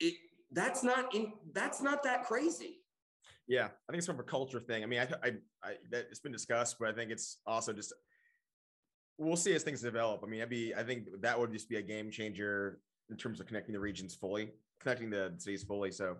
it 0.00 0.14
that's 0.52 0.82
not 0.84 1.14
in 1.14 1.32
that's 1.54 1.80
not 1.80 2.02
that 2.04 2.26
crazy. 2.26 2.80
Yeah, 3.48 3.66
I 3.66 3.92
think 3.92 3.98
it's 3.98 4.08
more 4.08 4.14
of 4.14 4.20
a 4.20 4.24
culture 4.24 4.60
thing. 4.60 4.82
I 4.82 4.86
mean, 4.86 5.00
I, 5.00 5.08
I, 5.22 5.32
I 5.62 5.74
that 5.90 6.06
it's 6.10 6.20
been 6.20 6.32
discussed, 6.32 6.76
but 6.80 6.88
I 6.88 6.92
think 6.92 7.10
it's 7.10 7.38
also 7.46 7.72
just 7.72 7.92
we'll 9.18 9.36
see 9.36 9.54
as 9.54 9.62
things 9.62 9.80
develop. 9.80 10.22
I 10.24 10.26
mean, 10.26 10.42
I'd 10.42 10.50
be, 10.50 10.74
I 10.74 10.82
think 10.82 11.08
that 11.20 11.38
would 11.38 11.52
just 11.52 11.68
be 11.68 11.76
a 11.76 11.82
game 11.82 12.10
changer 12.10 12.80
in 13.10 13.16
terms 13.16 13.40
of 13.40 13.46
connecting 13.46 13.72
the 13.72 13.80
regions 13.80 14.14
fully, 14.14 14.50
connecting 14.80 15.10
the 15.10 15.32
cities 15.38 15.62
fully. 15.62 15.90
So, 15.90 16.16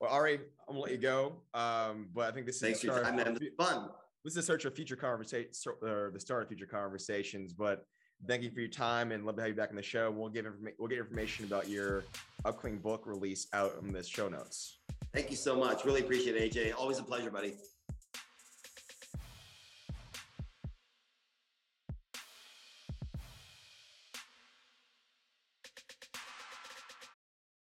well, 0.00 0.10
Ari, 0.10 0.34
I'm 0.34 0.74
gonna 0.74 0.80
let 0.80 0.92
you 0.92 0.98
go. 0.98 1.34
Um, 1.54 2.08
but 2.14 2.28
I 2.28 2.32
think 2.32 2.46
this 2.46 2.60
Thanks 2.60 2.78
is 2.78 2.82
the 2.82 2.92
start 2.92 3.04
time, 3.04 3.36
fun. 3.58 3.90
This 4.24 4.34
is 4.34 4.38
a 4.38 4.42
search 4.42 4.64
of 4.64 4.74
future 4.74 4.96
conversation 4.96 5.50
or 5.82 6.10
the 6.12 6.20
start 6.20 6.42
of 6.42 6.48
future 6.48 6.66
conversations. 6.66 7.52
But 7.52 7.84
thank 8.26 8.42
you 8.42 8.50
for 8.50 8.60
your 8.60 8.68
time 8.68 9.12
and 9.12 9.24
love 9.24 9.36
to 9.36 9.42
have 9.42 9.50
you 9.50 9.56
back 9.56 9.70
on 9.70 9.76
the 9.76 9.82
show. 9.82 10.10
We'll 10.10 10.28
give 10.28 10.44
informa- 10.44 10.74
we'll 10.78 10.88
get 10.88 10.98
information 10.98 11.44
about 11.44 11.68
your 11.68 12.04
upcoming 12.44 12.78
book 12.78 13.06
release 13.06 13.46
out 13.52 13.76
in 13.82 13.92
the 13.92 14.02
show 14.02 14.28
notes. 14.28 14.79
Thank 15.12 15.30
you 15.30 15.36
so 15.36 15.56
much. 15.56 15.84
Really 15.84 16.02
appreciate 16.02 16.36
it, 16.36 16.52
AJ. 16.52 16.72
Always 16.78 16.98
a 16.98 17.02
pleasure, 17.02 17.30
buddy. 17.30 17.54